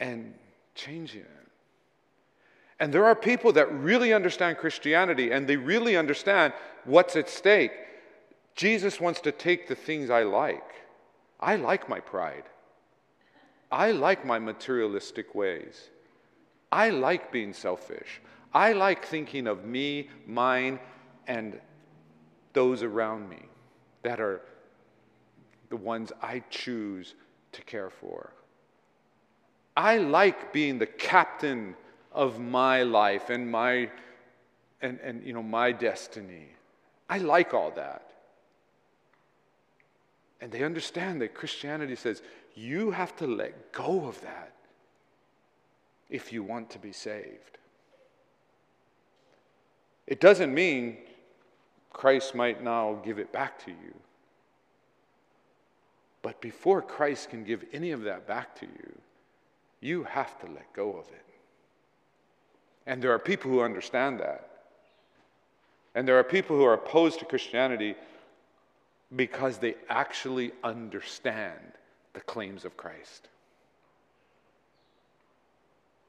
[0.00, 0.34] and
[0.74, 1.48] changing it.
[2.80, 6.52] And there are people that really understand Christianity and they really understand
[6.84, 7.72] what's at stake.
[8.54, 10.62] Jesus wants to take the things I like.
[11.40, 12.44] I like my pride.
[13.70, 15.90] I like my materialistic ways.
[16.70, 18.20] I like being selfish.
[18.52, 20.78] I like thinking of me, mine,
[21.26, 21.60] and
[22.52, 23.42] those around me
[24.02, 24.40] that are
[25.68, 27.14] the ones I choose
[27.52, 28.32] to care for.
[29.76, 31.76] I like being the captain
[32.12, 33.90] of my life and my
[34.80, 36.48] and, and you know my destiny.
[37.08, 38.10] I like all that.
[40.40, 42.22] And they understand that Christianity says
[42.54, 44.52] you have to let go of that
[46.08, 47.58] if you want to be saved.
[50.08, 50.96] It doesn't mean
[51.92, 53.94] Christ might now give it back to you.
[56.22, 58.98] But before Christ can give any of that back to you,
[59.80, 61.24] you have to let go of it.
[62.86, 64.48] And there are people who understand that.
[65.94, 67.94] And there are people who are opposed to Christianity
[69.14, 71.60] because they actually understand
[72.14, 73.28] the claims of Christ.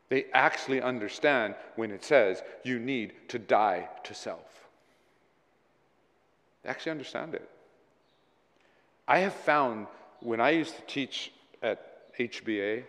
[0.10, 4.68] They actually understand when it says you need to die to self.
[6.64, 7.48] They actually understand it.
[9.08, 9.88] I have found
[10.20, 12.84] when I used to teach at HBA,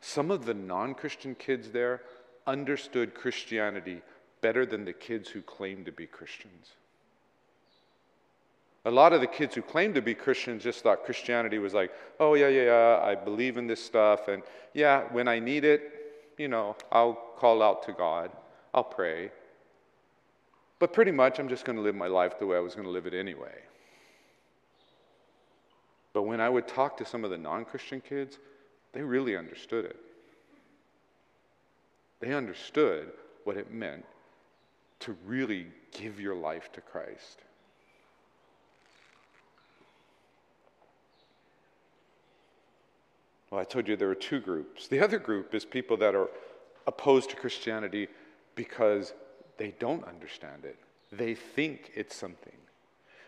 [0.00, 2.02] some of the non Christian kids there
[2.46, 4.02] understood Christianity
[4.40, 6.72] better than the kids who claimed to be Christians.
[8.84, 11.92] A lot of the kids who claimed to be Christians just thought Christianity was like,
[12.18, 14.26] oh, yeah, yeah, yeah, I believe in this stuff.
[14.26, 14.42] And
[14.74, 16.01] yeah, when I need it,
[16.38, 18.30] you know, I'll call out to God,
[18.74, 19.30] I'll pray.
[20.78, 22.86] But pretty much, I'm just going to live my life the way I was going
[22.86, 23.54] to live it anyway.
[26.12, 28.38] But when I would talk to some of the non Christian kids,
[28.92, 29.96] they really understood it.
[32.20, 33.12] They understood
[33.44, 34.04] what it meant
[35.00, 37.42] to really give your life to Christ.
[43.52, 44.88] Well, I told you there are two groups.
[44.88, 46.30] The other group is people that are
[46.86, 48.08] opposed to Christianity
[48.54, 49.12] because
[49.58, 50.78] they don't understand it.
[51.12, 52.54] They think it's something.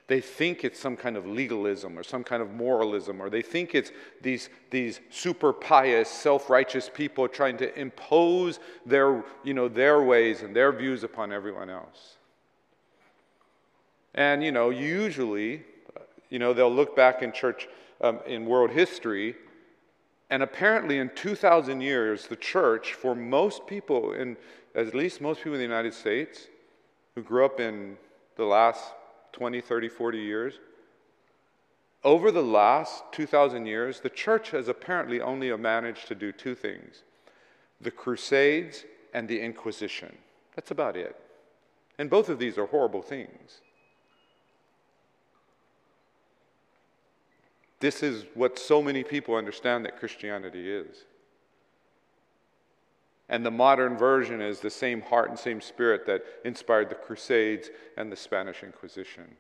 [0.07, 3.75] They think it's some kind of legalism or some kind of moralism, or they think
[3.75, 10.03] it's these, these super pious, self righteous people trying to impose their, you know, their
[10.03, 12.17] ways and their views upon everyone else.
[14.15, 15.65] And, you know, usually,
[16.31, 17.69] you know, they'll look back in church,
[18.01, 19.37] um, in world history,
[20.35, 24.37] and apparently, in 2,000 years, the church, for most people, in,
[24.75, 26.49] at least most people in the United States
[27.15, 27.97] who grew up in
[28.35, 28.83] the last
[29.31, 30.55] 20, 30, 40 years,
[32.03, 37.05] over the last 2,000 years, the church has apparently only managed to do two things
[37.81, 40.19] the Crusades and the Inquisition.
[40.57, 41.15] That's about it.
[41.97, 43.61] And both of these are horrible things.
[47.81, 51.05] This is what so many people understand that Christianity is.
[53.29, 57.71] And the modern version is the same heart and same spirit that inspired the Crusades
[57.97, 59.37] and the Spanish Inquisition.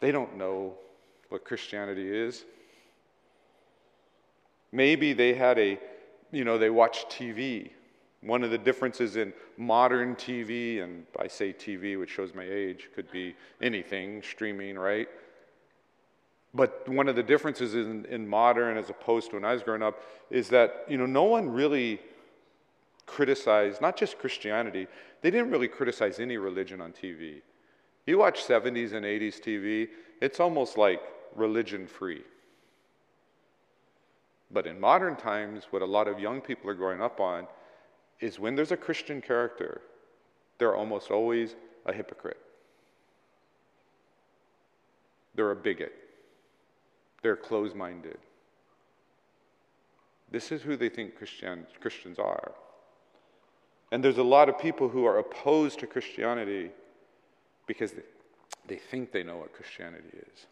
[0.00, 0.74] They don't know
[1.30, 2.44] what Christianity is.
[4.70, 5.78] Maybe they had a,
[6.30, 7.70] you know, they watched TV.
[8.20, 12.88] One of the differences in modern TV, and I say TV, which shows my age,
[12.94, 15.08] could be anything, streaming, right?
[16.54, 19.82] But one of the differences in, in modern as opposed to when I was growing
[19.82, 20.00] up
[20.30, 22.00] is that, you know, no one really
[23.06, 24.86] criticized, not just Christianity,
[25.20, 27.42] they didn't really criticize any religion on TV.
[28.06, 29.88] You watch 70s and 80s TV,
[30.22, 31.00] it's almost like
[31.34, 32.22] religion free.
[34.50, 37.48] But in modern times, what a lot of young people are growing up on
[38.20, 39.80] is when there's a Christian character,
[40.58, 42.38] they're almost always a hypocrite.
[45.34, 46.03] They're a bigot.
[47.24, 48.18] They're closed minded.
[50.30, 52.52] This is who they think Christian, Christians are.
[53.90, 56.70] And there's a lot of people who are opposed to Christianity
[57.66, 58.02] because they,
[58.66, 60.46] they think they know what Christianity is.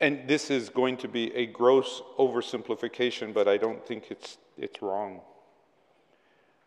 [0.00, 4.82] And this is going to be a gross oversimplification, but I don't think it's, it's
[4.82, 5.20] wrong.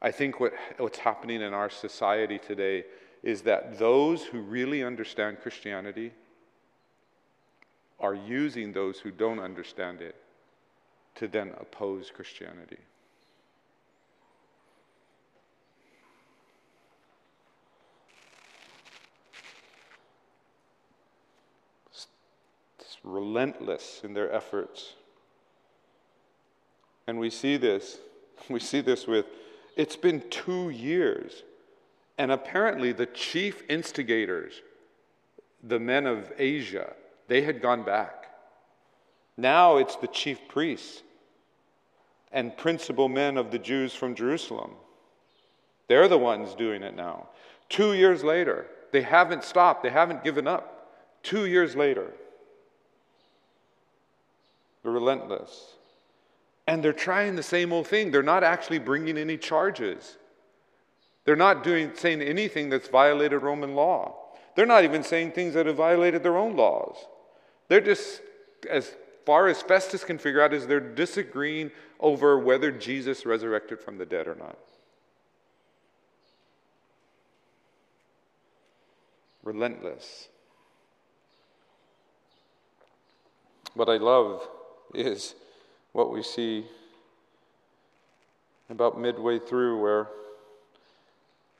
[0.01, 2.85] I think what, what's happening in our society today
[3.23, 6.13] is that those who really understand Christianity
[7.99, 10.15] are using those who don't understand it
[11.15, 12.77] to then oppose Christianity.
[22.79, 24.93] It's relentless in their efforts.
[27.07, 27.99] And we see this.
[28.49, 29.25] We see this with
[29.75, 31.43] it's been two years.
[32.17, 34.61] And apparently, the chief instigators,
[35.63, 36.93] the men of Asia,
[37.27, 38.29] they had gone back.
[39.37, 41.03] Now it's the chief priests
[42.31, 44.71] and principal men of the Jews from Jerusalem.
[45.87, 47.29] They're the ones doing it now.
[47.69, 50.91] Two years later, they haven't stopped, they haven't given up.
[51.23, 52.11] Two years later,
[54.83, 55.73] they're relentless.
[56.67, 58.11] And they're trying the same old thing.
[58.11, 60.17] They're not actually bringing any charges.
[61.25, 64.15] They're not doing, saying anything that's violated Roman law.
[64.55, 66.97] They're not even saying things that have violated their own laws.
[67.67, 68.21] They're just,
[68.69, 68.93] as
[69.25, 74.05] far as Festus can figure out, is they're disagreeing over whether Jesus resurrected from the
[74.05, 74.57] dead or not.
[79.43, 80.27] Relentless.
[83.73, 84.47] What I love
[84.93, 85.35] is
[85.91, 86.65] what we see
[88.69, 90.07] about midway through, where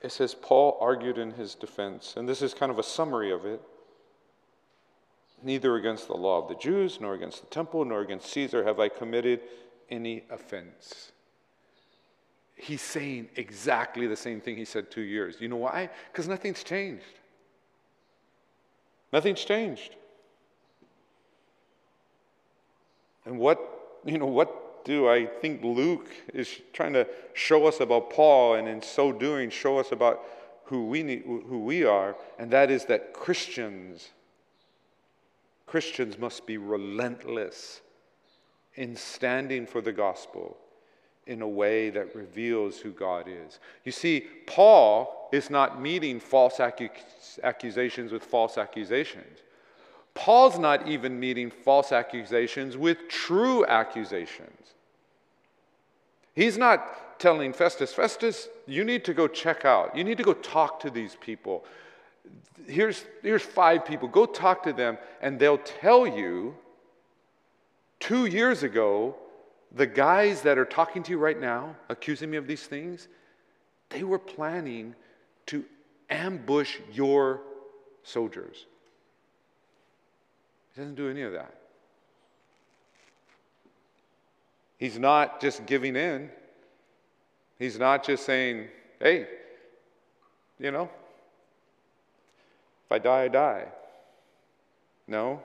[0.02, 3.46] it says Paul argued in his defense, and this is kind of a summary of
[3.46, 3.62] it.
[5.46, 8.80] Neither against the law of the Jews, nor against the temple, nor against Caesar have
[8.80, 9.40] I committed
[9.90, 11.12] any offense.
[12.56, 15.36] He's saying exactly the same thing he said two years.
[15.40, 15.90] You know why?
[16.12, 17.04] Because nothing's changed.
[19.14, 19.96] Nothing's changed.
[23.26, 23.60] And what
[24.06, 28.68] you know, what do I think Luke is trying to show us about Paul, and
[28.68, 30.22] in so doing, show us about
[30.66, 34.10] who we, need, who we are, and that is that Christians,
[35.66, 37.82] Christians must be relentless
[38.76, 40.58] in standing for the gospel
[41.28, 43.60] in a way that reveals who God is.
[43.84, 49.40] You see, Paul is not meeting false accusations with false accusations.
[50.14, 54.76] Paul's not even meeting false accusations with true accusations.
[56.36, 59.96] He's not telling Festus, Festus, you need to go check out.
[59.96, 61.66] You need to go talk to these people.
[62.68, 64.08] Here's, here's five people.
[64.08, 66.56] Go talk to them, and they'll tell you
[68.00, 69.16] two years ago,
[69.72, 73.08] the guys that are talking to you right now, accusing me of these things,
[73.90, 74.96] they were planning
[75.48, 75.64] to
[76.10, 77.42] ambush your
[78.04, 78.66] soldiers.
[80.74, 81.54] He doesn't do any of that.
[84.78, 86.30] He's not just giving in.
[87.58, 88.68] He's not just saying,
[89.00, 89.28] hey,
[90.60, 90.90] you know,
[92.86, 93.66] if I die, I die.
[95.08, 95.42] No.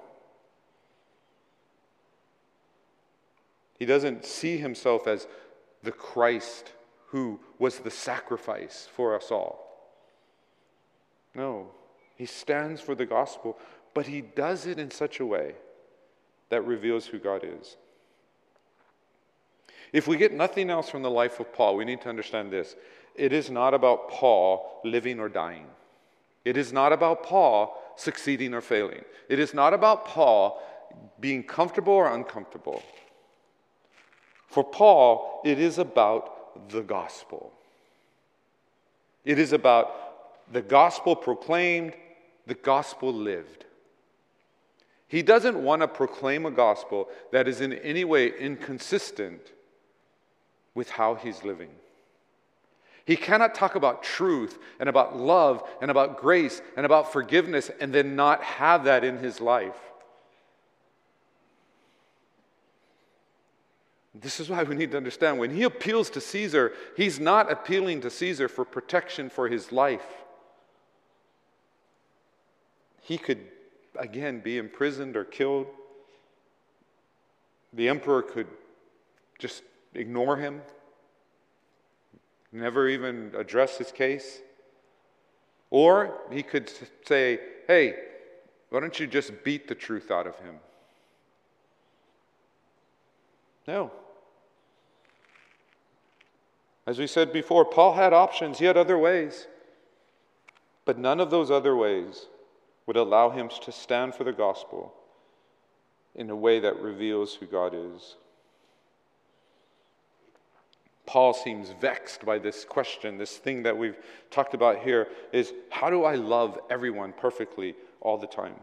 [3.78, 5.26] He doesn't see himself as
[5.82, 6.72] the Christ
[7.07, 9.66] who was the sacrifice for us all.
[11.34, 11.70] No.
[12.16, 13.59] He stands for the gospel,
[13.95, 15.55] but he does it in such a way
[16.51, 17.76] that reveals who God is.
[19.93, 22.76] If we get nothing else from the life of Paul, we need to understand this.
[23.14, 25.66] It is not about Paul living or dying.
[26.45, 29.05] It is not about Paul succeeding or failing.
[29.28, 30.62] It is not about Paul
[31.20, 32.82] being comfortable or uncomfortable.
[34.49, 37.53] For Paul, it is about the gospel.
[39.24, 41.95] It is about the gospel proclaimed,
[42.47, 43.66] the gospel lived.
[45.07, 49.41] He doesn't want to proclaim a gospel that is in any way inconsistent
[50.74, 51.70] with how he's living.
[53.11, 57.92] He cannot talk about truth and about love and about grace and about forgiveness and
[57.92, 59.74] then not have that in his life.
[64.14, 68.00] This is why we need to understand when he appeals to Caesar, he's not appealing
[68.02, 70.06] to Caesar for protection for his life.
[73.02, 73.40] He could,
[73.98, 75.66] again, be imprisoned or killed.
[77.72, 78.46] The emperor could
[79.40, 80.62] just ignore him,
[82.53, 84.40] never even address his case.
[85.70, 86.70] Or he could
[87.07, 87.94] say, hey,
[88.70, 90.57] why don't you just beat the truth out of him?
[93.68, 93.92] No.
[96.86, 99.46] As we said before, Paul had options, he had other ways.
[100.84, 102.26] But none of those other ways
[102.86, 104.92] would allow him to stand for the gospel
[106.16, 108.16] in a way that reveals who God is.
[111.11, 113.18] Paul seems vexed by this question.
[113.18, 113.98] This thing that we've
[114.30, 118.54] talked about here is how do I love everyone perfectly all the time?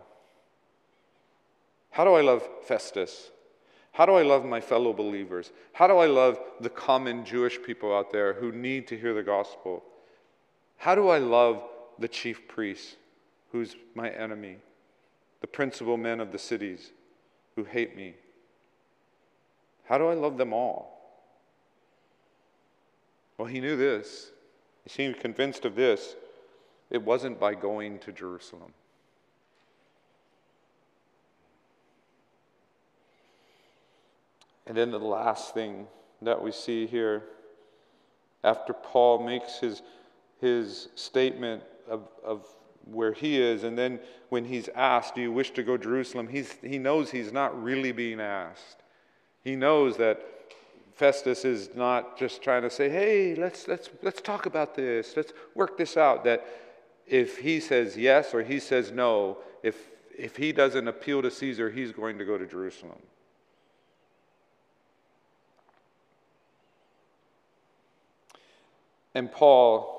[1.90, 3.32] How do I love Festus?
[3.92, 5.52] How do I love my fellow believers?
[5.74, 9.24] How do I love the common Jewish people out there who need to hear the
[9.24, 9.84] gospel?
[10.78, 11.62] How do I love
[12.00, 12.96] the chief priest,
[13.52, 14.60] who's my enemy,
[15.42, 16.92] the principal men of the cities
[17.58, 18.16] who hate me?
[19.84, 20.97] How do I love them all?
[23.38, 24.32] Well, he knew this.
[24.84, 26.16] He seemed convinced of this.
[26.90, 28.74] It wasn't by going to Jerusalem.
[34.66, 35.88] And then the last thing
[36.22, 37.24] that we see here,
[38.44, 39.82] after Paul makes his,
[40.42, 42.46] his statement of, of
[42.86, 46.28] where he is, and then when he's asked, Do you wish to go to Jerusalem?
[46.28, 48.84] He's, he knows he's not really being asked.
[49.44, 50.22] He knows that
[50.98, 55.32] Festus is not just trying to say, Hey, let's, let's, let's talk about this, let's
[55.54, 56.24] work this out.
[56.24, 56.44] That
[57.06, 59.76] if he says yes or he says no, if,
[60.18, 62.98] if he doesn't appeal to Caesar, he's going to go to Jerusalem.
[69.14, 69.94] And Paul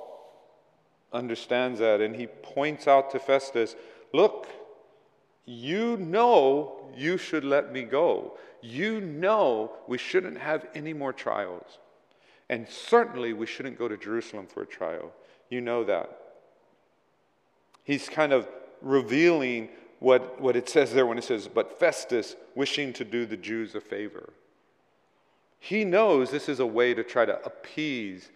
[1.12, 3.76] understands that and he points out to Festus
[4.12, 4.48] look,
[5.48, 8.36] you know you should let me go.
[8.60, 11.78] You know we shouldn't have any more trials.
[12.50, 15.12] And certainly we shouldn't go to Jerusalem for a trial.
[15.48, 16.18] You know that.
[17.82, 18.46] He's kind of
[18.82, 19.70] revealing
[20.00, 23.74] what, what it says there when it says, but Festus wishing to do the Jews
[23.74, 24.34] a favor.
[25.58, 28.30] He knows this is a way to try to appease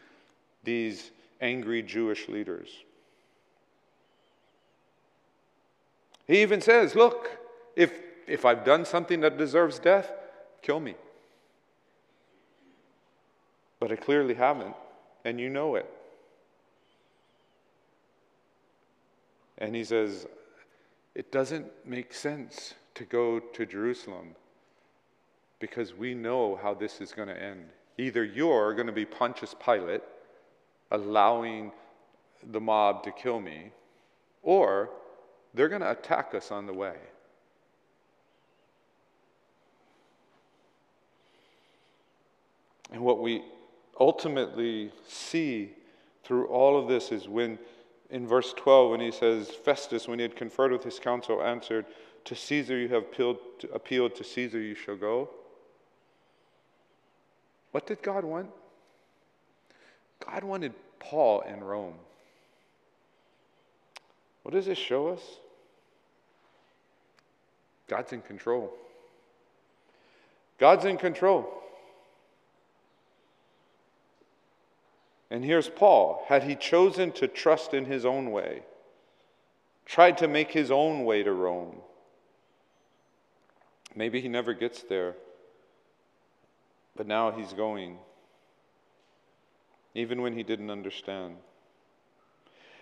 [0.65, 1.11] these
[1.43, 2.71] angry Jewish leaders.
[6.27, 7.31] He even says, Look,
[7.77, 7.93] if,
[8.27, 10.13] if I've done something that deserves death,
[10.63, 10.95] kill me.
[13.81, 14.75] But I clearly haven't,
[15.25, 15.91] and you know it.
[19.59, 20.27] And he says,
[21.15, 24.35] It doesn't make sense to go to Jerusalem
[25.59, 27.67] because we know how this is going to end.
[27.99, 30.03] Either you're going to be Pontius Pilate
[30.91, 31.73] allowing
[32.51, 33.71] the mob to kill me,
[34.43, 34.91] or
[35.55, 36.97] they're going to attack us on the way.
[42.93, 43.43] And what we
[43.99, 45.73] ultimately see
[46.25, 47.59] through all of this is when,
[48.11, 51.87] in verse 12, when he says, Festus, when he had conferred with his council, answered,
[52.27, 55.31] To Caesar you have appealed to, appealed, to Caesar you shall go.
[57.73, 58.51] What did God want?
[60.25, 61.95] God wanted Paul in Rome.
[64.43, 65.21] What does this show us?
[67.93, 68.73] God's in control.
[70.59, 71.47] God's in control.
[75.31, 76.25] And here's Paul.
[76.27, 78.63] Had he chosen to trust in his own way,
[79.85, 81.77] tried to make his own way to Rome,
[83.95, 85.15] maybe he never gets there,
[86.97, 87.99] but now he's going
[89.95, 91.37] even when he didn't understand.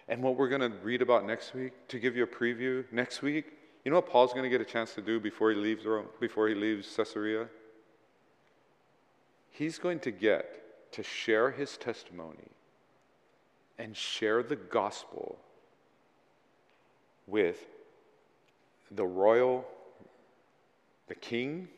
[0.06, 3.22] And what we're going to read about next week, to give you a preview, next
[3.22, 3.46] week,
[3.84, 6.06] you know what Paul's going to get a chance to do before he leaves Rome,
[6.20, 7.48] before he leaves Caesarea?
[9.50, 12.50] He's going to get to share his testimony
[13.78, 15.38] and share the gospel
[17.26, 17.64] with
[18.90, 19.64] the royal,
[21.08, 21.68] the king,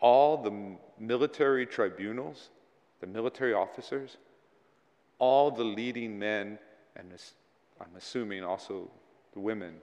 [0.00, 2.50] all the military tribunals,
[3.00, 4.16] the military officers,
[5.18, 6.58] all the leading men,
[6.96, 7.08] and
[7.80, 8.90] I'm assuming also
[9.32, 9.76] the women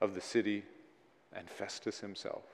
[0.00, 0.62] of the city,
[1.32, 2.44] and Festus himself.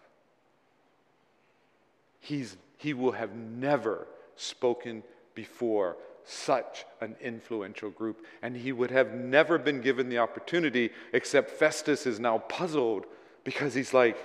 [2.21, 4.07] He's, he will have never
[4.37, 5.03] spoken
[5.35, 8.25] before such an influential group.
[8.43, 13.05] And he would have never been given the opportunity, except Festus is now puzzled
[13.45, 14.17] because he's like,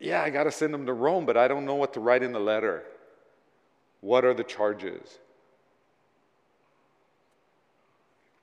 [0.00, 2.22] Yeah, I got to send him to Rome, but I don't know what to write
[2.22, 2.84] in the letter.
[4.00, 5.18] What are the charges?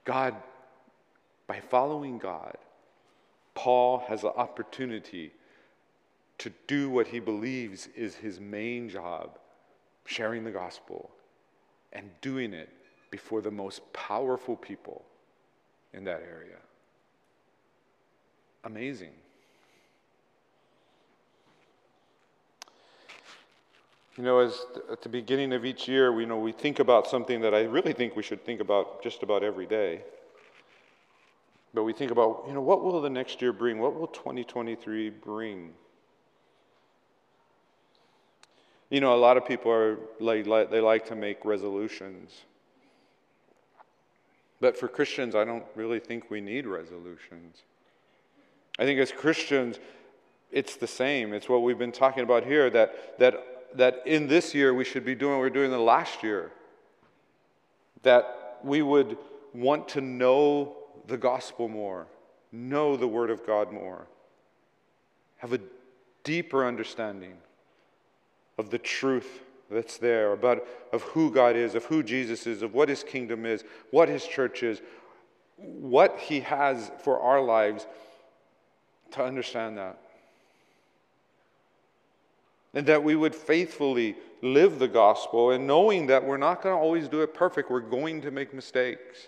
[0.04, 0.36] God,
[1.48, 2.58] by following God,
[3.54, 5.32] Paul has the opportunity
[6.40, 9.38] to do what he believes is his main job
[10.06, 11.10] sharing the gospel
[11.94, 12.70] and doing it
[13.10, 15.06] before the most powerful people
[15.94, 16.58] in that area.
[18.66, 19.12] Amazing.
[24.18, 27.08] You know, as at the beginning of each year, we you know we think about
[27.08, 30.02] something that I really think we should think about just about every day.
[31.76, 33.80] But we think about, you know, what will the next year bring?
[33.80, 35.74] What will 2023 bring?
[38.90, 42.32] You know, a lot of people are like, like they like to make resolutions.
[44.62, 47.64] But for Christians, I don't really think we need resolutions.
[48.80, 49.78] I think as Christians,
[50.52, 51.34] it's the same.
[51.34, 55.04] It's what we've been talking about here that, that, that in this year we should
[55.04, 56.54] be doing what we are doing the last year.
[58.04, 59.18] That we would
[59.54, 60.78] want to know
[61.08, 62.08] the gospel more,
[62.52, 64.08] know the Word of God more,
[65.38, 65.60] have a
[66.24, 67.38] deeper understanding
[68.58, 72.74] of the truth that's there, about of who God is, of who Jesus is, of
[72.74, 74.82] what his kingdom is, what his church is,
[75.58, 77.88] what he has for our lives
[79.12, 80.00] to understand that.
[82.74, 86.80] And that we would faithfully live the gospel and knowing that we're not going to
[86.80, 89.28] always do it perfect, we're going to make mistakes.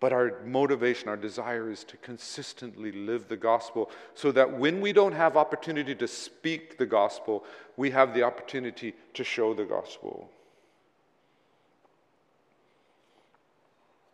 [0.00, 4.92] But our motivation, our desire is to consistently live the gospel so that when we
[4.92, 7.44] don't have opportunity to speak the gospel,
[7.76, 10.30] we have the opportunity to show the gospel.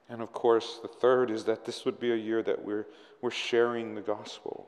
[0.09, 2.87] And of course, the third is that this would be a year that we're,
[3.21, 4.67] we're sharing the gospel.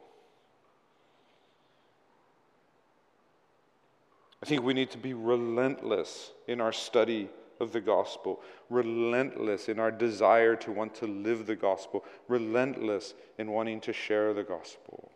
[4.42, 7.30] I think we need to be relentless in our study
[7.60, 8.40] of the gospel,
[8.70, 14.34] relentless in our desire to want to live the gospel, relentless in wanting to share
[14.34, 15.10] the gospel.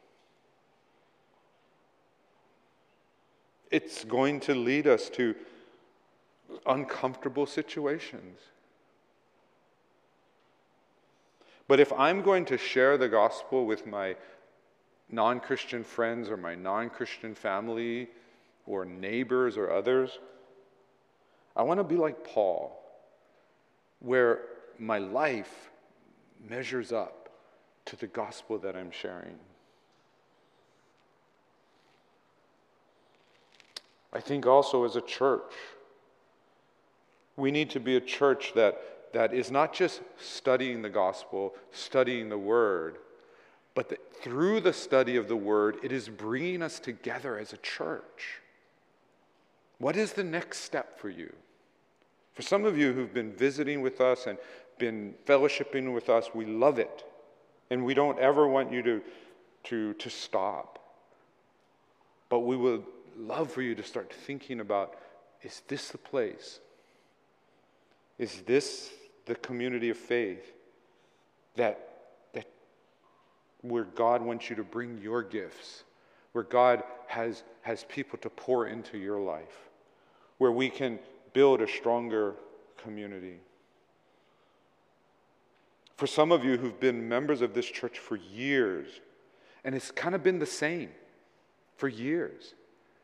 [3.70, 5.34] It's going to lead us to
[6.66, 8.38] uncomfortable situations.
[11.68, 14.16] But if I'm going to share the gospel with my
[15.08, 18.08] non Christian friends or my non Christian family
[18.66, 20.18] or neighbors or others,
[21.56, 22.80] I want to be like Paul,
[24.00, 24.40] where
[24.78, 25.70] my life
[26.48, 27.28] measures up
[27.86, 29.38] to the gospel that I'm sharing.
[34.12, 35.52] I think also as a church,
[37.36, 42.28] we need to be a church that, that is not just studying the gospel, studying
[42.28, 42.98] the word,
[43.74, 47.56] but that through the study of the word, it is bringing us together as a
[47.58, 48.39] church.
[49.80, 51.34] What is the next step for you?
[52.34, 54.36] For some of you who've been visiting with us and
[54.78, 57.02] been fellowshipping with us, we love it.
[57.70, 59.00] And we don't ever want you to,
[59.64, 60.78] to, to stop.
[62.28, 62.84] But we would
[63.16, 64.96] love for you to start thinking about
[65.42, 66.60] is this the place?
[68.18, 68.90] Is this
[69.24, 70.52] the community of faith
[71.56, 71.88] that,
[72.34, 72.46] that
[73.62, 75.84] where God wants you to bring your gifts,
[76.32, 79.69] where God has, has people to pour into your life?
[80.40, 80.98] Where we can
[81.34, 82.34] build a stronger
[82.82, 83.36] community.
[85.96, 88.88] For some of you who've been members of this church for years,
[89.64, 90.88] and it's kind of been the same
[91.76, 92.54] for years.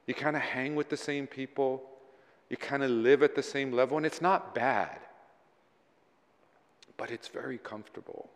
[0.07, 1.83] You kind of hang with the same people,
[2.49, 4.99] you kind of live at the same level, and it's not bad,
[6.97, 8.31] but it's very comfortable.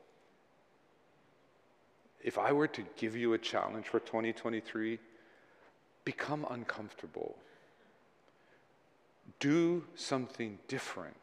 [2.23, 4.99] If I were to give you a challenge for 2023,
[6.05, 7.39] become uncomfortable
[9.39, 11.17] do something different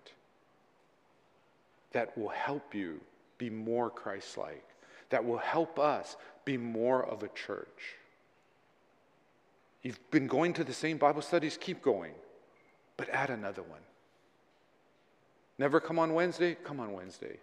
[1.92, 3.00] that will help you
[3.38, 4.64] be more Christ like,
[5.10, 7.96] that will help us be more of a church.
[9.82, 12.14] You've been going to the same Bible studies, keep going,
[12.98, 13.82] but add another one.
[15.58, 16.56] Never come on Wednesday?
[16.56, 17.38] Come on Wednesday.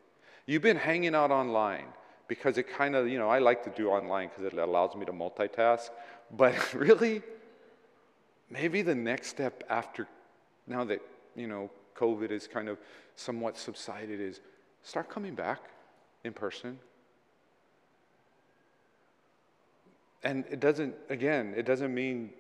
[0.47, 1.87] You've been hanging out online
[2.29, 5.05] because it kind of, you know, I like to do online because it allows me
[5.07, 5.91] to multitask.
[6.31, 7.23] But really,
[8.51, 10.07] maybe the next step after
[10.67, 11.01] now that,
[11.37, 12.79] you know, COVID is kind of
[13.17, 14.41] somewhat subsided, is
[14.83, 15.61] start coming back
[16.25, 16.79] in person.
[20.23, 22.31] And it doesn't, again, it doesn't mean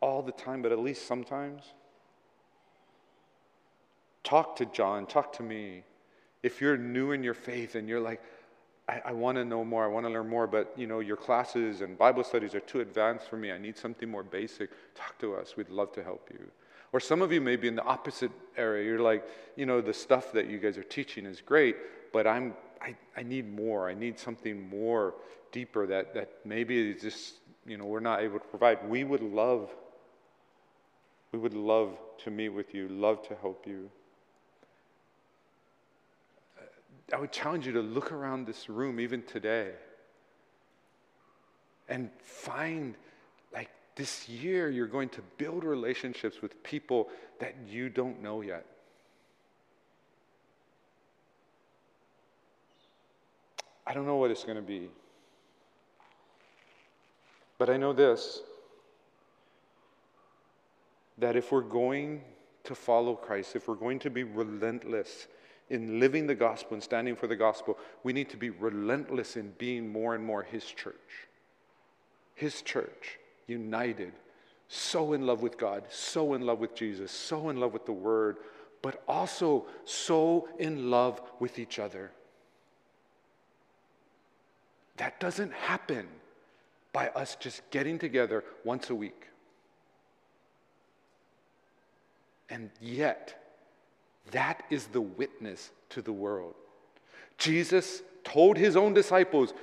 [0.00, 1.62] all the time, but at least sometimes.
[4.24, 5.84] Talk to John, talk to me.
[6.42, 8.20] If you're new in your faith and you're like,
[8.88, 11.16] I, I want to know more, I want to learn more, but you know, your
[11.16, 13.52] classes and Bible studies are too advanced for me.
[13.52, 14.70] I need something more basic.
[14.94, 15.56] Talk to us.
[15.56, 16.50] We'd love to help you.
[16.92, 18.84] Or some of you may be in the opposite area.
[18.84, 19.24] You're like,
[19.56, 21.76] you know, the stuff that you guys are teaching is great,
[22.12, 23.88] but I'm I, I need more.
[23.88, 25.14] I need something more
[25.52, 27.34] deeper that, that maybe just,
[27.66, 28.88] you know, we're not able to provide.
[28.88, 29.70] We would love,
[31.32, 33.90] we would love to meet with you, love to help you.
[37.12, 39.72] I would challenge you to look around this room even today
[41.88, 42.94] and find
[44.00, 48.64] this year you're going to build relationships with people that you don't know yet.
[53.86, 54.88] I don't know what it's going to be.
[57.58, 58.40] But I know this
[61.18, 62.22] that if we're going
[62.64, 65.26] to follow Christ, if we're going to be relentless
[65.68, 69.52] in living the gospel and standing for the gospel, we need to be relentless in
[69.58, 71.28] being more and more His church.
[72.34, 73.19] His church,
[73.50, 74.12] united,
[74.68, 77.92] so in love with God, so in love with Jesus, so in love with the
[77.92, 78.38] Word,
[78.82, 82.12] but also so in love with each other.
[84.96, 86.06] That doesn't happen
[86.92, 89.26] by us just getting together once a week.
[92.48, 93.40] And yet,
[94.32, 96.54] that is the witness to the world.
[97.38, 99.54] Jesus told his own disciples,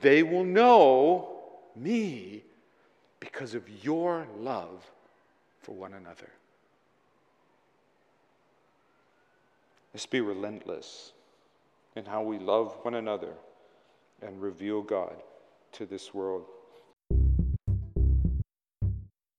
[0.00, 1.40] They will know
[1.76, 2.42] me
[3.20, 4.90] because of your love
[5.62, 6.30] for one another.
[9.92, 11.12] Let's be relentless
[11.96, 13.34] in how we love one another
[14.22, 15.14] and reveal God
[15.72, 16.44] to this world.